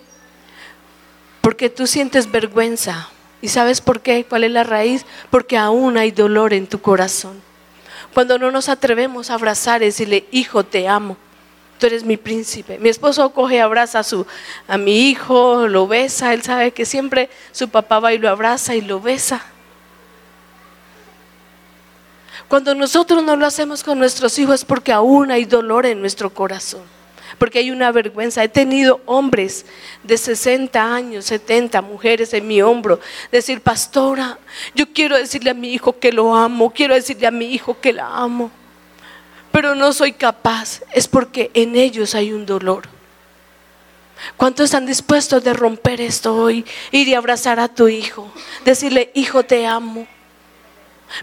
Porque 1.40 1.70
tú 1.70 1.86
sientes 1.86 2.30
vergüenza. 2.30 3.08
¿Y 3.40 3.48
sabes 3.48 3.80
por 3.80 4.00
qué? 4.00 4.24
¿Cuál 4.24 4.44
es 4.44 4.50
la 4.50 4.64
raíz? 4.64 5.06
Porque 5.30 5.56
aún 5.56 5.96
hay 5.96 6.10
dolor 6.10 6.52
en 6.52 6.66
tu 6.66 6.80
corazón. 6.80 7.40
Cuando 8.12 8.38
no 8.38 8.50
nos 8.50 8.68
atrevemos 8.68 9.30
a 9.30 9.34
abrazar 9.34 9.82
y 9.82 9.86
decirle, 9.86 10.26
hijo, 10.30 10.64
te 10.64 10.88
amo. 10.88 11.16
Tú 11.78 11.86
eres 11.86 12.04
mi 12.04 12.16
príncipe. 12.16 12.78
Mi 12.78 12.88
esposo 12.88 13.30
coge 13.30 13.56
y 13.56 13.58
abraza 13.58 14.00
a, 14.00 14.02
su, 14.02 14.26
a 14.66 14.76
mi 14.76 15.08
hijo, 15.08 15.68
lo 15.68 15.86
besa. 15.86 16.34
Él 16.34 16.42
sabe 16.42 16.72
que 16.72 16.84
siempre 16.84 17.30
su 17.52 17.68
papá 17.68 18.00
va 18.00 18.12
y 18.12 18.18
lo 18.18 18.28
abraza 18.28 18.74
y 18.74 18.80
lo 18.80 19.00
besa. 19.00 19.46
Cuando 22.48 22.74
nosotros 22.74 23.22
no 23.22 23.36
lo 23.36 23.46
hacemos 23.46 23.84
con 23.84 23.98
nuestros 23.98 24.38
hijos 24.38 24.56
es 24.56 24.64
porque 24.64 24.90
aún 24.90 25.30
hay 25.30 25.44
dolor 25.44 25.84
en 25.84 26.00
nuestro 26.00 26.30
corazón, 26.30 26.80
porque 27.36 27.58
hay 27.58 27.70
una 27.70 27.92
vergüenza. 27.92 28.42
He 28.42 28.48
tenido 28.48 29.02
hombres 29.04 29.66
de 30.02 30.16
60 30.16 30.94
años, 30.94 31.26
70 31.26 31.82
mujeres 31.82 32.32
en 32.32 32.46
mi 32.46 32.62
hombro, 32.62 33.00
decir, 33.30 33.60
pastora, 33.60 34.38
yo 34.74 34.90
quiero 34.94 35.18
decirle 35.18 35.50
a 35.50 35.54
mi 35.54 35.74
hijo 35.74 35.98
que 35.98 36.10
lo 36.10 36.34
amo, 36.34 36.72
quiero 36.72 36.94
decirle 36.94 37.26
a 37.26 37.30
mi 37.30 37.52
hijo 37.52 37.78
que 37.78 37.92
la 37.92 38.06
amo, 38.06 38.50
pero 39.52 39.74
no 39.74 39.92
soy 39.92 40.14
capaz, 40.14 40.80
es 40.94 41.06
porque 41.06 41.50
en 41.52 41.76
ellos 41.76 42.14
hay 42.14 42.32
un 42.32 42.46
dolor. 42.46 42.88
¿Cuántos 44.38 44.64
están 44.64 44.86
dispuestos 44.86 45.44
de 45.44 45.52
romper 45.52 46.00
esto 46.00 46.34
hoy? 46.34 46.64
Ir 46.90 47.08
y 47.08 47.14
abrazar 47.14 47.60
a 47.60 47.68
tu 47.68 47.88
hijo, 47.88 48.32
decirle, 48.64 49.10
hijo, 49.14 49.44
te 49.44 49.66
amo. 49.66 50.06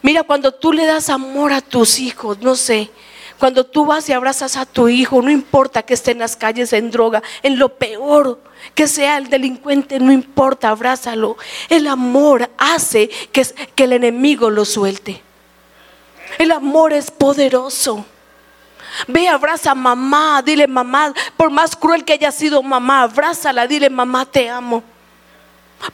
Mira, 0.01 0.23
cuando 0.23 0.51
tú 0.51 0.73
le 0.73 0.85
das 0.85 1.09
amor 1.09 1.53
a 1.53 1.61
tus 1.61 1.99
hijos, 1.99 2.39
no 2.39 2.55
sé, 2.55 2.91
cuando 3.37 3.65
tú 3.65 3.85
vas 3.85 4.07
y 4.07 4.13
abrazas 4.13 4.55
a 4.55 4.65
tu 4.65 4.87
hijo, 4.87 5.21
no 5.21 5.29
importa 5.29 5.83
que 5.83 5.93
esté 5.93 6.11
en 6.11 6.19
las 6.19 6.35
calles 6.35 6.71
en 6.71 6.89
droga, 6.89 7.21
en 7.43 7.59
lo 7.59 7.69
peor, 7.69 8.39
que 8.73 8.87
sea 8.87 9.17
el 9.17 9.29
delincuente, 9.29 9.99
no 9.99 10.11
importa, 10.11 10.69
abrázalo. 10.69 11.37
El 11.69 11.87
amor 11.87 12.49
hace 12.57 13.09
que, 13.31 13.45
el 13.83 13.93
enemigo 13.93 14.49
lo 14.49 14.63
suelte. 14.63 15.21
El 16.37 16.51
amor 16.51 16.93
es 16.93 17.11
poderoso. 17.11 18.05
Ve, 19.07 19.27
abraza 19.27 19.71
a 19.71 19.75
mamá, 19.75 20.41
dile 20.41 20.67
mamá, 20.67 21.13
por 21.35 21.51
más 21.51 21.75
cruel 21.75 22.05
que 22.05 22.13
haya 22.13 22.31
sido 22.31 22.63
mamá, 22.63 23.01
abrázala, 23.01 23.67
dile 23.67 23.89
mamá, 23.89 24.25
te 24.25 24.49
amo. 24.49 24.81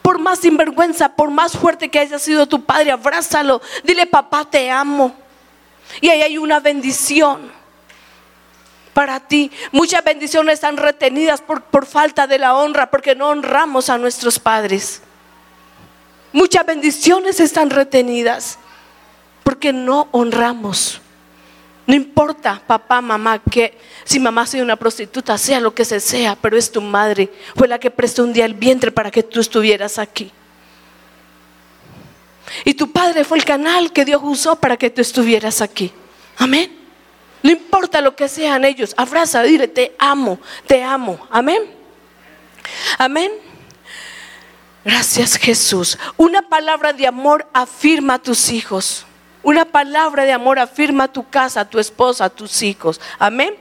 Por 0.00 0.18
más 0.18 0.38
sinvergüenza, 0.38 1.10
por 1.10 1.30
más 1.30 1.52
fuerte 1.52 1.90
que 1.90 1.98
haya 1.98 2.18
sido 2.18 2.46
tu 2.46 2.64
padre, 2.64 2.90
abrázalo. 2.92 3.60
Dile, 3.84 4.06
papá, 4.06 4.44
te 4.48 4.70
amo. 4.70 5.14
Y 6.00 6.08
ahí 6.08 6.22
hay 6.22 6.38
una 6.38 6.60
bendición 6.60 7.52
para 8.94 9.20
ti. 9.20 9.50
Muchas 9.72 10.02
bendiciones 10.02 10.54
están 10.54 10.78
retenidas 10.78 11.42
por, 11.42 11.62
por 11.64 11.84
falta 11.84 12.26
de 12.26 12.38
la 12.38 12.54
honra, 12.54 12.90
porque 12.90 13.14
no 13.14 13.28
honramos 13.28 13.90
a 13.90 13.98
nuestros 13.98 14.38
padres. 14.38 15.02
Muchas 16.32 16.64
bendiciones 16.64 17.40
están 17.40 17.68
retenidas 17.68 18.58
porque 19.44 19.72
no 19.72 20.08
honramos. 20.12 21.01
No 21.86 21.94
importa, 21.94 22.62
papá, 22.66 23.00
mamá, 23.00 23.40
que 23.40 23.76
si 24.04 24.20
mamá 24.20 24.46
sea 24.46 24.62
una 24.62 24.76
prostituta, 24.76 25.36
sea 25.36 25.60
lo 25.60 25.74
que 25.74 25.84
se 25.84 25.98
sea, 25.98 26.36
pero 26.40 26.56
es 26.56 26.70
tu 26.70 26.80
madre. 26.80 27.32
Fue 27.56 27.66
la 27.66 27.78
que 27.78 27.90
prestó 27.90 28.22
un 28.22 28.32
día 28.32 28.44
el 28.44 28.54
vientre 28.54 28.92
para 28.92 29.10
que 29.10 29.22
tú 29.22 29.40
estuvieras 29.40 29.98
aquí. 29.98 30.30
Y 32.64 32.74
tu 32.74 32.92
padre 32.92 33.24
fue 33.24 33.38
el 33.38 33.44
canal 33.44 33.92
que 33.92 34.04
Dios 34.04 34.20
usó 34.24 34.56
para 34.56 34.76
que 34.76 34.90
tú 34.90 35.00
estuvieras 35.00 35.60
aquí. 35.60 35.92
Amén. 36.36 36.78
No 37.42 37.50
importa 37.50 38.00
lo 38.00 38.14
que 38.14 38.28
sean 38.28 38.64
ellos, 38.64 38.94
abraza, 38.96 39.42
dile, 39.42 39.66
te 39.66 39.96
amo, 39.98 40.38
te 40.66 40.82
amo. 40.82 41.26
Amén. 41.30 41.62
Amén. 42.98 43.32
Gracias 44.84 45.36
Jesús. 45.36 45.98
Una 46.16 46.42
palabra 46.42 46.92
de 46.92 47.06
amor 47.06 47.48
afirma 47.52 48.14
a 48.14 48.18
tus 48.22 48.50
hijos. 48.50 49.06
Una 49.42 49.64
palabra 49.64 50.24
de 50.24 50.32
amor 50.32 50.58
afirma 50.58 51.12
tu 51.12 51.28
casa, 51.28 51.68
tu 51.68 51.78
esposa, 51.78 52.30
tus 52.30 52.62
hijos. 52.62 53.00
Amén. 53.18 53.54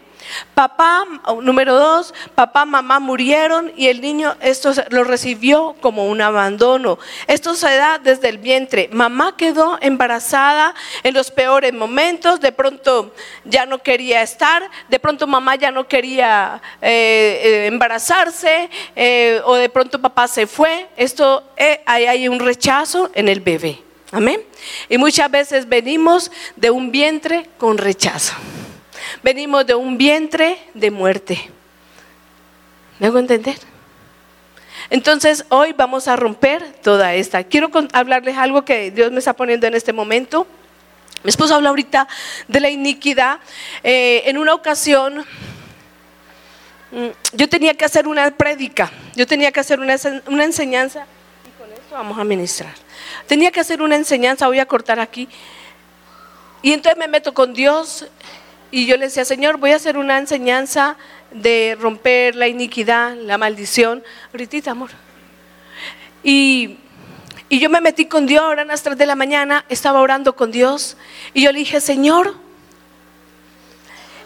Papá, 0.54 1.04
número 1.42 1.76
dos, 1.76 2.14
papá, 2.36 2.66
mamá 2.66 3.00
murieron 3.00 3.72
y 3.76 3.88
el 3.88 4.02
niño 4.02 4.36
esto 4.42 4.72
lo 4.90 5.04
recibió 5.04 5.76
como 5.82 6.08
un 6.08 6.22
abandono. 6.22 7.00
Esto 7.28 7.56
se 7.56 7.76
da 7.76 7.98
desde 7.98 8.30
el 8.30 8.38
vientre. 8.38 8.90
Mamá 8.92 9.36
quedó 9.36 9.78
embarazada 9.82 10.76
en 11.04 11.14
los 11.14 11.32
peores 11.32 11.74
momentos, 11.74 12.40
de 12.40 12.52
pronto 12.52 13.14
ya 13.46 13.66
no 13.66 13.80
quería 13.80 14.22
estar, 14.22 14.70
de 14.90 15.00
pronto 15.00 15.28
mamá 15.28 15.56
ya 15.56 15.72
no 15.72 15.88
quería 15.88 16.62
eh, 16.82 17.42
eh, 17.44 17.66
embarazarse 17.68 18.70
eh, 18.96 19.42
o 19.46 19.56
de 19.56 19.70
pronto 19.70 20.00
papá 20.00 20.28
se 20.28 20.48
fue. 20.48 20.88
Esto 20.98 21.44
ahí 21.86 22.06
hay 22.06 22.28
un 22.28 22.40
rechazo 22.40 23.10
en 23.14 23.28
el 23.28 23.40
bebé. 23.40 23.91
Amén. 24.12 24.42
Y 24.90 24.98
muchas 24.98 25.32
veces 25.32 25.68
venimos 25.68 26.32
de 26.56 26.70
un 26.70 26.92
vientre 26.92 27.50
con 27.58 27.78
rechazo. 27.78 28.34
Venimos 29.24 29.66
de 29.66 29.76
un 29.76 29.98
vientre 29.98 30.60
de 30.74 30.92
muerte. 30.92 31.50
¿Me 33.00 33.08
hago 33.08 33.20
entender? 33.20 33.58
Entonces 34.90 35.46
hoy 35.50 35.74
vamos 35.74 36.10
a 36.10 36.18
romper 36.18 36.74
toda 36.84 37.14
esta. 37.14 37.46
Quiero 37.46 37.70
hablarles 37.94 38.38
algo 38.38 38.66
que 38.66 38.92
Dios 38.92 39.12
me 39.12 39.20
está 39.20 39.34
poniendo 39.34 39.66
en 39.66 39.74
este 39.74 39.94
momento. 39.94 40.46
Mi 41.24 41.30
esposo 41.30 41.56
habla 41.56 41.70
ahorita 41.70 42.08
de 42.50 42.60
la 42.60 42.70
iniquidad. 42.70 43.40
Eh, 43.84 44.24
en 44.26 44.38
una 44.38 44.54
ocasión 44.54 45.26
mm, 46.92 47.08
yo 47.34 47.48
tenía 47.48 47.74
que 47.76 47.86
hacer 47.86 48.08
una 48.08 48.30
prédica, 48.32 48.92
yo 49.16 49.26
tenía 49.26 49.52
que 49.52 49.62
hacer 49.62 49.80
una, 49.80 49.96
una 50.28 50.44
enseñanza 50.44 51.06
y 51.48 51.62
con 51.62 51.72
esto 51.72 51.96
vamos 51.96 52.20
a 52.20 52.26
ministrar. 52.26 52.74
Tenía 53.28 53.52
que 53.52 53.60
hacer 53.60 53.82
una 53.82 53.96
enseñanza, 53.96 54.48
voy 54.48 54.60
a 54.60 54.66
cortar 54.66 55.00
aquí. 55.00 55.28
Y 56.62 56.74
entonces 56.74 56.98
me 56.98 57.08
meto 57.08 57.34
con 57.34 57.54
Dios 57.54 58.08
y 58.70 58.86
yo 58.86 58.96
le 58.98 59.06
decía, 59.06 59.26
Señor, 59.26 59.58
voy 59.58 59.72
a 59.72 59.76
hacer 59.76 59.98
una 59.98 60.18
enseñanza 60.18 60.96
de 61.32 61.78
romper 61.80 62.36
la 62.36 62.48
iniquidad, 62.48 63.16
la 63.16 63.38
maldición. 63.38 64.04
Ahorita, 64.32 64.72
amor. 64.72 64.92
Y, 66.24 66.78
y 67.50 67.60
yo 67.60 67.70
me 67.70 67.82
metí 67.82 68.06
con 68.06 68.26
Dios, 68.26 68.52
eran 68.52 68.68
las 68.68 68.84
3 68.84 68.98
de 68.98 69.06
la 69.06 69.16
mañana, 69.16 69.66
estaba 69.70 70.00
orando 70.02 70.36
con 70.36 70.52
Dios. 70.52 70.98
Y 71.34 71.44
yo 71.44 71.52
le 71.52 71.60
dije, 71.60 71.82
Señor, 71.82 72.36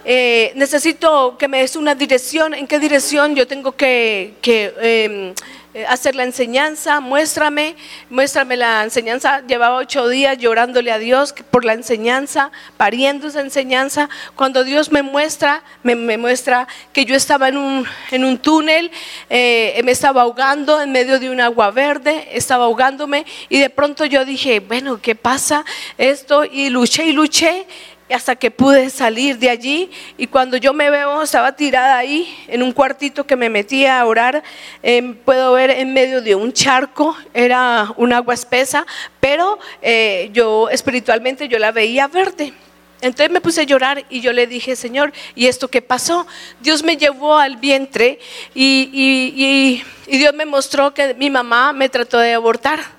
eh, 0.08 0.52
necesito 0.56 1.36
que 1.40 1.48
me 1.48 1.62
des 1.62 1.76
una 1.76 1.96
dirección, 1.96 2.54
en 2.54 2.68
qué 2.68 2.78
dirección 2.78 3.34
yo 3.36 3.48
tengo 3.48 3.72
que, 3.72 4.36
em, 4.46 5.34
eh, 5.74 5.86
hacer 5.88 6.16
la 6.16 6.24
enseñanza, 6.24 7.00
muéstrame, 7.02 7.76
muéstrame 8.10 8.56
la 8.56 8.84
enseñanza. 8.84 9.42
Llevaba 9.48 9.78
ocho 9.78 10.08
días 10.08 10.38
llorándole 10.38 10.92
a 10.92 11.00
Dios 11.00 11.34
por 11.50 11.66
la 11.66 11.74
enseñanza, 11.74 12.52
pariendo 12.78 13.28
esa 13.28 13.42
enseñanza. 13.42 14.08
Cuando 14.36 14.64
Dios 14.64 14.92
me 14.92 15.02
muestra, 15.02 15.64
me, 15.82 15.96
muestra 15.96 16.68
que 16.94 17.04
yo 17.04 17.16
estaba 17.16 17.50
en 17.50 17.58
un, 17.58 17.86
en 18.12 18.24
un 18.24 18.38
túnel, 18.38 18.92
eh, 19.30 19.82
me 19.84 19.92
estaba 19.92 20.22
ahogando 20.22 20.82
en 20.82 20.92
medio 20.92 21.20
de 21.20 21.32
un 21.32 21.42
agua 21.42 21.72
verde, 21.72 22.30
estaba 22.32 22.66
ahogándome 22.66 23.26
y 23.50 23.60
de 23.60 23.72
pronto 23.72 24.06
yo 24.06 24.24
dije, 24.24 24.60
bueno, 24.60 25.02
¿qué 25.02 25.16
pasa 25.16 25.66
esto? 25.98 26.46
Y 26.46 26.70
luché 26.70 27.08
y 27.08 27.12
luché 27.12 27.66
hasta 28.14 28.36
que 28.36 28.52
pude 28.52 28.90
salir 28.90 29.40
de 29.40 29.50
allí 29.50 29.90
y 30.18 30.28
cuando 30.28 30.58
yo 30.58 30.74
me 30.74 30.90
veo 30.90 31.24
estaba 31.24 31.56
tirada 31.56 31.98
ahí 31.98 32.34
en 32.48 32.62
un 32.62 32.72
cuartito 32.72 33.26
que 33.26 33.36
me 33.36 33.50
metía 33.50 34.00
a 34.00 34.06
orar 34.06 34.44
em, 34.84 35.16
puedo 35.16 35.54
ver 35.54 35.72
en 35.72 35.94
medio 35.94 36.22
de 36.22 36.36
un 36.36 36.54
charco 36.54 37.18
era 37.34 37.92
un 37.98 38.14
agua 38.14 38.36
espesa 38.36 38.86
pero 39.20 39.58
eh, 39.82 40.30
yo 40.34 40.70
espiritualmente 40.70 41.48
yo 41.48 41.58
la 41.58 41.72
veía 41.72 42.08
verde 42.08 42.54
entonces 43.02 43.32
me 43.32 43.42
puse 43.42 43.62
a 43.62 43.66
llorar 43.66 44.06
y 44.10 44.22
yo 44.22 44.34
le 44.34 44.48
dije, 44.48 44.76
Señor, 44.76 45.14
¿y 45.36 45.46
esto 45.46 45.68
qué 45.68 45.82
pasó? 45.82 46.26
Dios 46.62 46.82
me 46.82 46.98
llevó 46.98 47.38
al 47.38 47.58
vientre 47.58 48.20
y 48.56 49.84
Dios 50.08 50.34
me 50.34 50.46
mostró 50.46 50.94
que 50.94 51.14
mi 51.14 51.30
mamá 51.30 51.72
me 51.74 51.90
trató 51.90 52.18
de 52.18 52.34
abortar. 52.34 52.95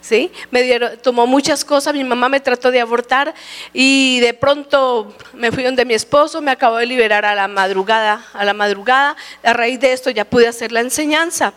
¿Sí? 0.00 0.32
Me 0.50 0.62
dieron, 0.62 0.98
tomó 0.98 1.26
muchas 1.26 1.64
cosas, 1.64 1.94
mi 1.94 2.04
mamá 2.04 2.28
me 2.28 2.40
trató 2.40 2.70
de 2.70 2.80
abortar 2.80 3.34
y 3.72 4.20
de 4.20 4.34
pronto 4.34 5.14
me 5.32 5.52
fui 5.52 5.62
donde 5.62 5.84
mi 5.84 5.94
esposo, 5.94 6.40
me 6.40 6.50
acabó 6.50 6.76
de 6.76 6.86
liberar 6.86 7.24
a 7.24 7.34
la 7.34 7.48
madrugada, 7.48 8.24
a 8.32 8.44
la 8.44 8.54
madrugada, 8.54 9.16
a 9.42 9.52
raíz 9.52 9.80
de 9.80 9.92
esto 9.92 10.10
ya 10.10 10.24
pude 10.24 10.48
hacer 10.48 10.72
la 10.72 10.80
enseñanza. 10.80 11.52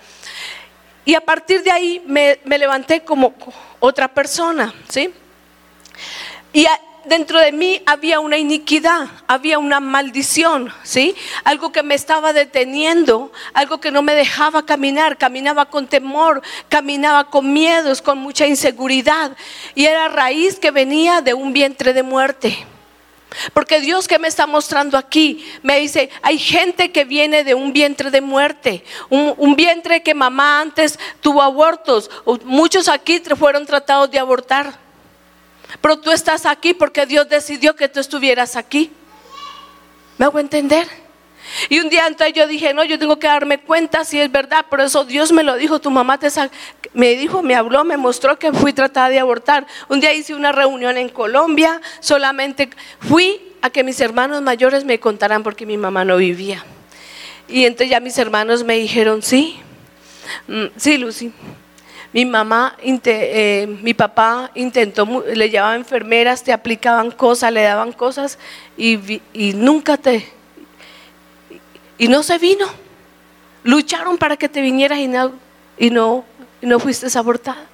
Y 1.05 1.15
a 1.15 1.21
partir 1.21 1.63
de 1.63 1.71
ahí 1.71 2.01
me, 2.05 2.39
me 2.45 2.57
levanté 2.57 3.01
como 3.01 3.33
otra 3.79 4.07
persona, 4.07 4.73
¿sí? 4.87 5.13
Y 6.53 6.65
dentro 7.05 7.39
de 7.39 7.51
mí 7.51 7.81
había 7.85 8.19
una 8.19 8.37
iniquidad, 8.37 9.07
había 9.27 9.59
una 9.59 9.79
maldición, 9.79 10.73
¿sí? 10.83 11.15
Algo 11.43 11.71
que 11.71 11.83
me 11.83 11.95
estaba 11.95 12.33
deteniendo, 12.33 13.31
algo 13.53 13.79
que 13.79 13.91
no 13.91 14.01
me 14.01 14.15
dejaba 14.15 14.65
caminar, 14.65 15.17
caminaba 15.17 15.65
con 15.65 15.87
temor, 15.87 16.41
caminaba 16.69 17.29
con 17.29 17.51
miedos, 17.53 18.01
con 18.01 18.17
mucha 18.17 18.47
inseguridad. 18.47 19.35
Y 19.75 19.85
era 19.85 20.07
raíz 20.07 20.59
que 20.59 20.71
venía 20.71 21.21
de 21.21 21.33
un 21.33 21.53
vientre 21.53 21.93
de 21.93 22.03
muerte. 22.03 22.65
Porque 23.53 23.79
Dios 23.79 24.07
que 24.07 24.19
me 24.19 24.27
está 24.27 24.45
mostrando 24.45 24.97
aquí 24.97 25.43
me 25.63 25.79
dice, 25.79 26.11
hay 26.21 26.37
gente 26.37 26.91
que 26.91 27.03
viene 27.03 27.43
de 27.43 27.55
un 27.55 27.73
vientre 27.73 28.11
de 28.11 28.21
muerte, 28.21 28.83
un, 29.09 29.33
un, 29.37 29.55
vientre 29.55 30.03
que 30.03 30.13
mamá 30.13 30.61
antes 30.61 30.99
tuvo 31.19 31.41
abortos, 31.41 32.11
muchos 32.45 32.87
aquí 32.87 33.19
fueron 33.35 33.65
tratados 33.65 34.11
de 34.11 34.19
abortar. 34.19 34.82
Pero 35.81 35.99
tú 35.99 36.11
estás 36.11 36.45
aquí 36.45 36.73
porque 36.73 37.05
Dios 37.05 37.27
decidió 37.29 37.75
que 37.75 37.89
tú 37.89 37.99
estuvieras 37.99 38.55
aquí. 38.55 38.91
¿Me 40.17 40.25
hago 40.25 40.39
entender? 40.39 40.87
Y 41.69 41.79
un 41.79 41.89
día 41.89 42.07
entonces 42.07 42.33
yo 42.35 42.47
dije, 42.47 42.73
no, 42.73 42.83
yo 42.83 42.97
tengo 42.97 43.19
que 43.19 43.27
darme 43.27 43.59
cuenta 43.59 44.05
si 44.05 44.19
es 44.19 44.31
verdad, 44.31 44.65
por 44.69 44.81
eso 44.81 45.03
Dios 45.05 45.31
me 45.31 45.43
lo 45.43 45.55
dijo, 45.55 45.79
tu 45.79 45.91
mamá 45.91 46.17
te 46.17 46.29
me 46.93 47.15
dijo, 47.15 47.41
me 47.41 47.55
habló, 47.55 47.83
me 47.83 47.97
mostró 47.97 48.39
que 48.39 48.53
fui 48.53 48.73
tratada 48.73 49.09
de 49.09 49.19
abortar. 49.19 49.67
Un 49.89 49.99
día 49.99 50.13
hice 50.13 50.35
una 50.35 50.51
reunión 50.51 50.97
en 50.97 51.09
Colombia, 51.09 51.81
solamente 51.99 52.69
fui 52.99 53.41
a 53.61 53.69
que 53.69 53.83
mis 53.83 53.99
hermanos 53.99 54.41
mayores 54.41 54.85
me 54.85 54.99
contaran 54.99 55.43
porque 55.43 55.65
mi 55.65 55.77
mamá 55.77 56.05
no 56.05 56.17
vivía. 56.17 56.63
Y 57.47 57.65
entonces 57.65 57.89
ya 57.89 57.99
mis 57.99 58.17
hermanos 58.17 58.63
me 58.63 58.75
dijeron, 58.75 59.21
sí, 59.21 59.59
mm, 60.47 60.65
sí, 60.77 60.97
Lucy, 60.97 61.33
mi 62.13 62.25
mamá, 62.25 62.77
eh, 62.79 63.77
mi 63.81 63.95
papá 63.95 64.51
intentó, 64.53 65.23
le 65.25 65.49
llevaban 65.49 65.77
enfermeras, 65.77 66.43
te 66.43 66.53
aplicaban 66.53 67.09
cosas, 67.09 67.51
le 67.51 67.63
daban 67.63 67.91
cosas 67.91 68.37
y, 68.77 68.99
nunca 69.55 69.97
te, 69.97 70.31
y 71.97 72.07
no 72.07 72.21
se 72.21 72.37
vino. 72.37 72.67
Lucharon 73.63 74.17
para 74.17 74.37
que 74.37 74.47
te 74.47 74.61
vinieras 74.61 74.99
y 74.99 75.07
no, 75.07 75.31
y 75.77 75.89
no, 75.89 76.23
y 76.61 76.67
no 76.67 76.79
fuiste 76.79 77.07
abortada. 77.17 77.65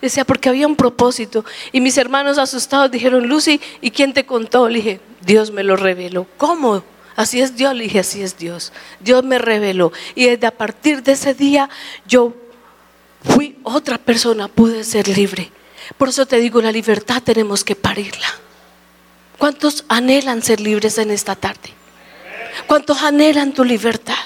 Decía, 0.00 0.24
porque 0.24 0.48
había 0.48 0.68
un 0.68 0.76
propósito. 0.76 1.44
Y 1.72 1.80
mis 1.80 1.98
hermanos 1.98 2.38
asustados 2.38 2.92
dijeron, 2.92 3.26
Lucy, 3.26 3.60
¿y 3.80 3.90
quién 3.90 4.12
te 4.12 4.24
contó? 4.24 4.68
Le 4.68 4.76
dije, 4.76 5.00
Dios 5.22 5.50
me 5.50 5.64
lo 5.64 5.74
reveló. 5.74 6.24
¿Cómo? 6.36 6.84
Así 7.16 7.40
es 7.40 7.56
Dios. 7.56 7.74
Le 7.74 7.84
dije, 7.84 7.98
así 7.98 8.22
es 8.22 8.38
Dios. 8.38 8.72
Dios 9.00 9.24
me 9.24 9.38
reveló. 9.38 9.90
Y 10.14 10.26
desde 10.26 10.46
a 10.46 10.52
partir 10.52 11.02
de 11.02 11.12
ese 11.12 11.34
día 11.34 11.68
yo 12.06 12.32
fui 13.22 13.58
otra 13.62 13.98
persona, 13.98 14.48
pude 14.48 14.84
ser 14.84 15.08
libre. 15.08 15.50
Por 15.96 16.08
eso 16.08 16.26
te 16.26 16.38
digo, 16.38 16.60
la 16.60 16.72
libertad 16.72 17.22
tenemos 17.22 17.64
que 17.64 17.74
parirla. 17.74 18.26
¿Cuántos 19.38 19.84
anhelan 19.88 20.42
ser 20.42 20.60
libres 20.60 20.98
en 20.98 21.10
esta 21.10 21.34
tarde? 21.36 21.70
¿Cuántos 22.66 23.02
anhelan 23.02 23.52
tu 23.52 23.64
libertad? 23.64 24.16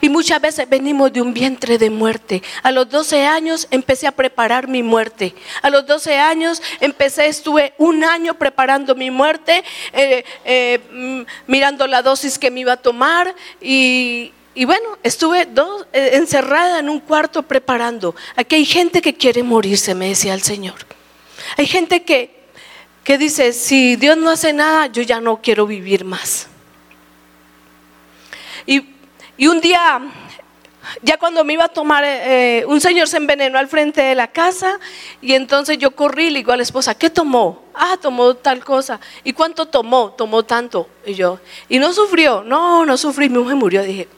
Y 0.00 0.08
muchas 0.08 0.40
veces 0.40 0.68
venimos 0.68 1.12
de 1.12 1.20
un 1.20 1.34
vientre 1.34 1.76
de 1.76 1.90
muerte. 1.90 2.42
A 2.62 2.72
los 2.72 2.88
12 2.88 3.26
años 3.26 3.68
empecé 3.70 4.06
a 4.06 4.12
preparar 4.12 4.66
mi 4.66 4.82
muerte. 4.82 5.34
A 5.60 5.68
los 5.68 5.86
12 5.86 6.18
años 6.18 6.62
empecé, 6.80 7.26
estuve 7.26 7.74
un 7.78 8.02
año 8.02 8.34
preparando 8.34 8.94
mi 8.94 9.10
muerte, 9.10 9.62
eh, 9.92 10.24
eh, 10.44 10.80
mm, 10.90 11.22
mirando 11.46 11.86
la 11.86 12.02
dosis 12.02 12.38
que 12.38 12.50
me 12.50 12.60
iba 12.60 12.72
a 12.72 12.76
tomar 12.78 13.34
y, 13.60 14.32
y 14.54 14.64
bueno, 14.64 14.98
estuve 15.02 15.42
eh, 15.42 16.10
encerrada 16.12 16.78
en 16.78 16.88
un 16.88 17.00
cuarto 17.00 17.42
preparando. 17.42 18.14
Aquí 18.36 18.56
hay 18.56 18.64
gente 18.64 19.02
que 19.02 19.14
quiere 19.14 19.42
morirse, 19.42 19.94
me 19.94 20.08
decía 20.08 20.34
el 20.34 20.42
Señor. 20.42 20.76
Hay 21.56 21.66
gente 21.66 22.04
que, 22.04 22.44
que 23.02 23.18
dice, 23.18 23.52
si 23.52 23.96
Dios 23.96 24.16
no 24.16 24.30
hace 24.30 24.52
nada, 24.52 24.86
yo 24.86 25.02
ya 25.02 25.20
no 25.20 25.40
quiero 25.42 25.66
vivir 25.66 26.04
más. 26.04 26.46
Y, 28.66 28.94
y 29.36 29.48
un 29.48 29.60
día 29.60 30.00
ya 31.02 31.16
cuando 31.16 31.44
me 31.44 31.54
iba 31.54 31.64
a 31.64 31.68
tomar, 31.68 32.04
eh, 32.04 32.58
eh, 32.60 32.66
un 32.66 32.80
señor 32.80 33.08
se 33.08 33.16
envenenó 33.16 33.58
al 33.58 33.68
frente 33.68 34.02
de 34.02 34.14
la 34.14 34.28
casa 34.28 34.78
y 35.20 35.32
entonces 35.32 35.78
yo 35.78 35.92
corrí 35.92 36.26
y 36.26 36.30
le 36.30 36.38
digo 36.40 36.52
a 36.52 36.56
la 36.56 36.62
esposa, 36.62 36.94
¿qué 36.94 37.10
tomó? 37.10 37.64
Ah, 37.74 37.96
tomó 38.00 38.34
tal 38.34 38.64
cosa. 38.64 39.00
¿Y 39.22 39.32
cuánto 39.32 39.66
tomó? 39.66 40.14
Tomó 40.16 40.44
tanto. 40.44 40.88
Y 41.06 41.14
yo, 41.14 41.40
¿y 41.68 41.78
no 41.78 41.92
sufrió? 41.92 42.42
No, 42.42 42.84
no 42.86 42.96
sufrí, 42.96 43.28
mi 43.28 43.38
mujer 43.38 43.56
murió. 43.56 43.82
Dije, 43.82 44.08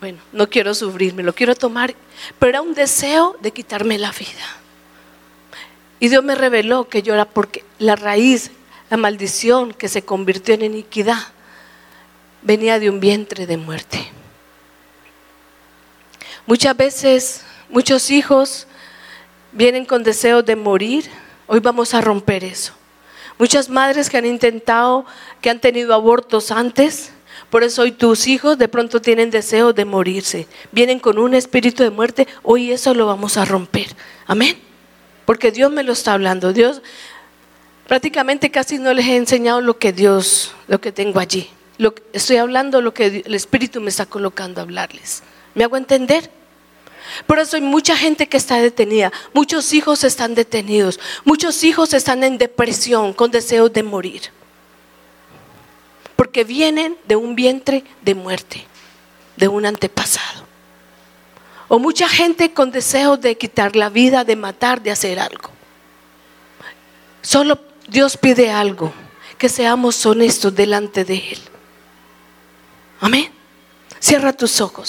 bueno, 0.00 0.18
no 0.32 0.48
quiero 0.48 0.74
sufrir, 0.74 1.14
me 1.14 1.22
lo 1.22 1.34
quiero 1.34 1.54
tomar, 1.54 1.94
pero 2.38 2.50
era 2.50 2.62
un 2.62 2.74
deseo 2.74 3.36
de 3.40 3.50
quitarme 3.50 3.98
la 3.98 4.12
vida. 4.12 4.56
Y 6.00 6.08
Dios 6.08 6.22
me 6.22 6.36
reveló 6.36 6.88
que 6.88 7.02
yo 7.02 7.14
era 7.14 7.24
porque 7.24 7.64
la 7.78 7.96
raíz, 7.96 8.52
la 8.90 8.96
maldición 8.96 9.74
que 9.74 9.88
se 9.88 10.02
convirtió 10.02 10.54
en 10.54 10.62
iniquidad, 10.62 11.18
venía 12.42 12.78
de 12.78 12.90
un 12.90 13.00
vientre 13.00 13.46
de 13.46 13.56
muerte. 13.56 14.08
Muchas 16.46 16.76
veces 16.76 17.42
muchos 17.68 18.10
hijos 18.10 18.68
vienen 19.52 19.84
con 19.84 20.04
deseos 20.04 20.46
de 20.46 20.54
morir. 20.54 21.10
Hoy 21.48 21.58
vamos 21.58 21.92
a 21.94 22.00
romper 22.00 22.44
eso. 22.44 22.72
Muchas 23.38 23.68
madres 23.68 24.08
que 24.08 24.16
han 24.16 24.26
intentado, 24.26 25.04
que 25.40 25.50
han 25.50 25.60
tenido 25.60 25.94
abortos 25.94 26.50
antes, 26.50 27.12
por 27.50 27.64
eso 27.64 27.82
hoy 27.82 27.92
tus 27.92 28.26
hijos 28.26 28.58
de 28.58 28.68
pronto 28.68 29.00
tienen 29.00 29.30
deseo 29.30 29.72
de 29.72 29.84
morirse. 29.84 30.46
Vienen 30.70 30.98
con 30.98 31.18
un 31.18 31.34
espíritu 31.34 31.82
de 31.82 31.90
muerte. 31.90 32.28
Hoy 32.42 32.72
eso 32.72 32.92
lo 32.92 33.06
vamos 33.06 33.36
a 33.38 33.44
romper. 33.44 33.88
Amén. 34.26 34.58
Porque 35.24 35.50
Dios 35.50 35.72
me 35.72 35.82
lo 35.82 35.92
está 35.92 36.12
hablando. 36.12 36.52
Dios 36.52 36.82
prácticamente 37.86 38.50
casi 38.50 38.78
no 38.78 38.92
les 38.92 39.06
he 39.06 39.16
enseñado 39.16 39.62
lo 39.62 39.78
que 39.78 39.92
Dios, 39.94 40.52
lo 40.66 40.80
que 40.80 40.92
tengo 40.92 41.20
allí. 41.20 41.48
Lo, 41.78 41.94
estoy 42.12 42.36
hablando 42.36 42.82
lo 42.82 42.92
que 42.92 43.22
el 43.24 43.34
Espíritu 43.34 43.80
me 43.80 43.88
está 43.88 44.04
colocando 44.04 44.60
a 44.60 44.64
hablarles. 44.64 45.22
¿Me 45.54 45.64
hago 45.64 45.76
entender? 45.76 46.30
Por 47.26 47.38
eso 47.38 47.56
hay 47.56 47.62
mucha 47.62 47.96
gente 47.96 48.28
que 48.28 48.36
está 48.36 48.60
detenida, 48.60 49.10
muchos 49.32 49.72
hijos 49.72 50.04
están 50.04 50.34
detenidos, 50.34 51.00
muchos 51.24 51.64
hijos 51.64 51.94
están 51.94 52.22
en 52.22 52.36
depresión 52.36 53.14
con 53.14 53.30
deseos 53.30 53.72
de 53.72 53.82
morir. 53.82 54.22
Porque 56.18 56.42
vienen 56.42 56.96
de 57.06 57.14
un 57.14 57.36
vientre 57.36 57.84
de 58.02 58.16
muerte, 58.16 58.66
de 59.36 59.46
un 59.46 59.64
antepasado. 59.64 60.42
O 61.68 61.78
mucha 61.78 62.08
gente 62.08 62.52
con 62.52 62.72
deseos 62.72 63.20
de 63.20 63.38
quitar 63.38 63.76
la 63.76 63.88
vida, 63.88 64.24
de 64.24 64.34
matar, 64.34 64.82
de 64.82 64.90
hacer 64.90 65.20
algo. 65.20 65.50
Solo 67.22 67.60
Dios 67.86 68.16
pide 68.16 68.50
algo, 68.50 68.92
que 69.38 69.48
seamos 69.48 70.04
honestos 70.06 70.52
delante 70.52 71.04
de 71.04 71.18
Él. 71.18 71.38
Amén. 73.00 73.30
Cierra 74.00 74.32
tus 74.32 74.60
ojos. 74.60 74.86